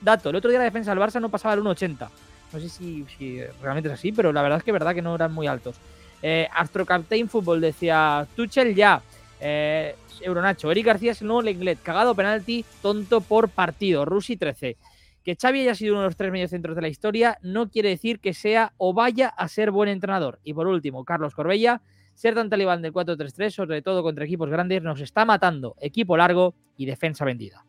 [0.00, 0.30] dato.
[0.30, 2.08] El otro día la defensa del Barça no pasaba el 1,80.
[2.52, 5.02] No sé si, si realmente es así, pero la verdad es que es verdad que
[5.02, 5.76] no eran muy altos.
[6.22, 9.02] Eh, Astro Captain Football decía Tuchel ya.
[9.40, 14.76] Eh, Euronacho, Eric García es el nuevo Lenglet, cagado penalti, tonto por partido, Rusi 13.
[15.24, 18.20] Que Xavi haya sido uno de los tres mediocentros de la historia no quiere decir
[18.20, 20.38] que sea o vaya a ser buen entrenador.
[20.44, 21.82] Y por último, Carlos Corbella,
[22.14, 25.76] ser tan talibán del 4-3-3, sobre todo contra equipos grandes, nos está matando.
[25.80, 27.64] Equipo largo y defensa vendida.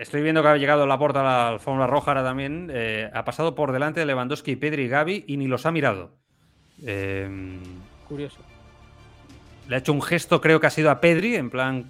[0.00, 2.68] Estoy viendo que ha llegado la porta a la alfombra roja ahora también.
[2.72, 6.10] Eh, ha pasado por delante de Lewandowski, Pedri y Gaby y ni los ha mirado.
[6.84, 7.28] Eh,
[8.08, 8.40] Curioso.
[9.68, 11.84] Le ha hecho un gesto, creo que ha sido a Pedri, en plan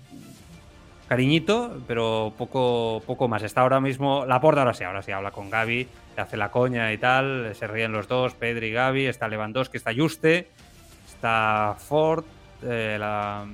[1.08, 3.42] cariñito, pero poco, poco más.
[3.42, 4.26] Está ahora mismo.
[4.26, 7.54] La porta ahora sí, ahora sí habla con Gaby, le hace la coña y tal.
[7.54, 9.06] Se ríen los dos, Pedri y Gaby.
[9.06, 10.48] Está Lewandowski, está Juste,
[11.08, 12.24] está Ford,
[12.62, 13.46] eh, la,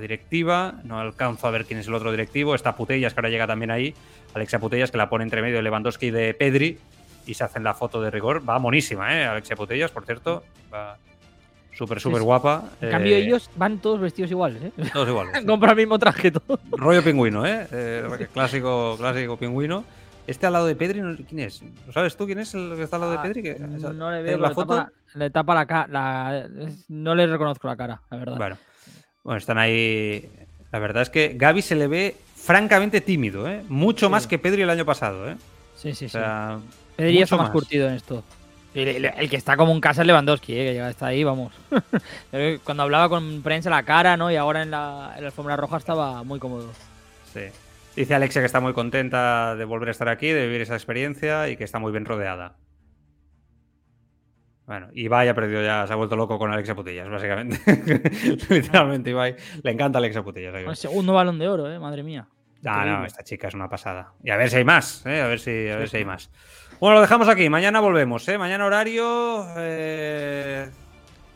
[0.00, 0.74] directiva.
[0.84, 2.54] No alcanzo a ver quién es el otro directivo.
[2.54, 3.94] Está Putellas, que ahora llega también ahí.
[4.34, 6.78] Alexia Putellas, que la pone entre medio de Lewandowski y de Pedri.
[7.26, 8.48] Y se hacen la foto de rigor.
[8.48, 9.24] Va monísima, ¿eh?
[9.24, 10.44] Alexia Putellas, por cierto.
[10.72, 10.96] Va
[11.78, 12.24] súper, súper Sí.
[12.24, 12.64] guapa.
[12.80, 14.72] En cambio, Eh, ellos van todos vestidos iguales, ¿eh?
[14.92, 15.32] Todos iguales.
[15.46, 16.58] Compran el mismo traje todo.
[16.72, 17.66] Rollo pingüino, ¿eh?
[17.70, 19.84] Eh, clásico, clásico pingüino.
[20.26, 21.62] Este al lado de Pedri, ¿quién es?
[21.86, 23.42] ¿Lo sabes tú quién es el que está al lado de Ah, Pedri?
[23.42, 24.74] Que- no, no le ¿es veo la le foto?
[24.76, 26.48] Tapa, le tapa la cara.
[26.88, 28.36] no le reconozco la cara, la verdad.
[28.36, 28.56] Bueno,
[29.24, 30.28] bueno, están ahí.
[30.70, 33.62] La verdad es que Gaby se le ve francamente tímido, ¿eh?
[33.70, 34.12] Mucho Sí.
[34.12, 35.36] más que Pedri el año pasado, ¿eh?
[35.76, 36.18] Sí, sí, O sí.
[36.96, 37.52] Pedri está más más.
[37.52, 38.22] curtido en esto.
[38.82, 40.64] El, que está como un casa es Lewandowski, ¿eh?
[40.66, 41.52] que llega hasta ahí, vamos.
[42.64, 44.30] Cuando hablaba con prensa la cara, ¿no?
[44.30, 46.70] Y ahora en la, en la alfombra roja estaba muy cómodo.
[47.32, 47.42] sí.
[47.96, 51.48] Dice Alexia que está muy contenta de volver a estar aquí, de vivir esa experiencia
[51.48, 52.54] y que está muy bien rodeada.
[54.68, 57.58] Bueno, Ibai ha perdido ya, se ha vuelto loco con Alexia Putellas, básicamente.
[58.50, 59.34] Literalmente, Ibai.
[59.64, 60.54] Le encanta Alexia Putellas.
[60.54, 61.80] el segundo balón de oro, ¿eh?
[61.80, 62.28] Madre mía.
[62.64, 64.12] Ah, no, esta chica es una pasada.
[64.22, 65.20] Y a ver si hay más, ¿eh?
[65.20, 66.30] a ver si, a ver si hay más.
[66.80, 67.48] Bueno, lo dejamos aquí.
[67.48, 68.38] Mañana volvemos, ¿eh?
[68.38, 69.46] Mañana horario.
[69.56, 70.68] Eh...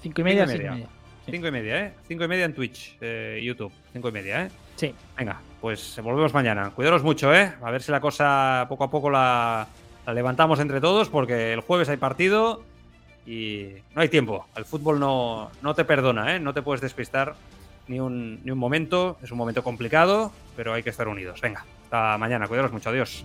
[0.00, 0.72] Cinco y media, Cinco y cinco y media.
[0.72, 0.86] media.
[1.24, 1.30] Sí.
[1.30, 1.94] Cinco y media, ¿eh?
[2.08, 3.72] Cinco y media en Twitch, eh, YouTube.
[3.92, 4.48] Cinco y media, ¿eh?
[4.74, 4.92] Sí.
[5.16, 6.70] Venga, pues volvemos mañana.
[6.70, 7.52] Cuidaros mucho, ¿eh?
[7.62, 9.68] A ver si la cosa poco a poco la,
[10.04, 12.64] la levantamos entre todos, porque el jueves hay partido
[13.24, 14.46] y no hay tiempo.
[14.56, 16.40] El fútbol no, no te perdona, ¿eh?
[16.40, 17.34] No te puedes despistar
[17.92, 19.18] ni un, ni un momento.
[19.22, 21.40] Es un momento complicado, pero hay que estar unidos.
[21.40, 22.48] Venga, hasta mañana.
[22.48, 22.88] Cuidaros mucho.
[22.88, 23.24] Adiós.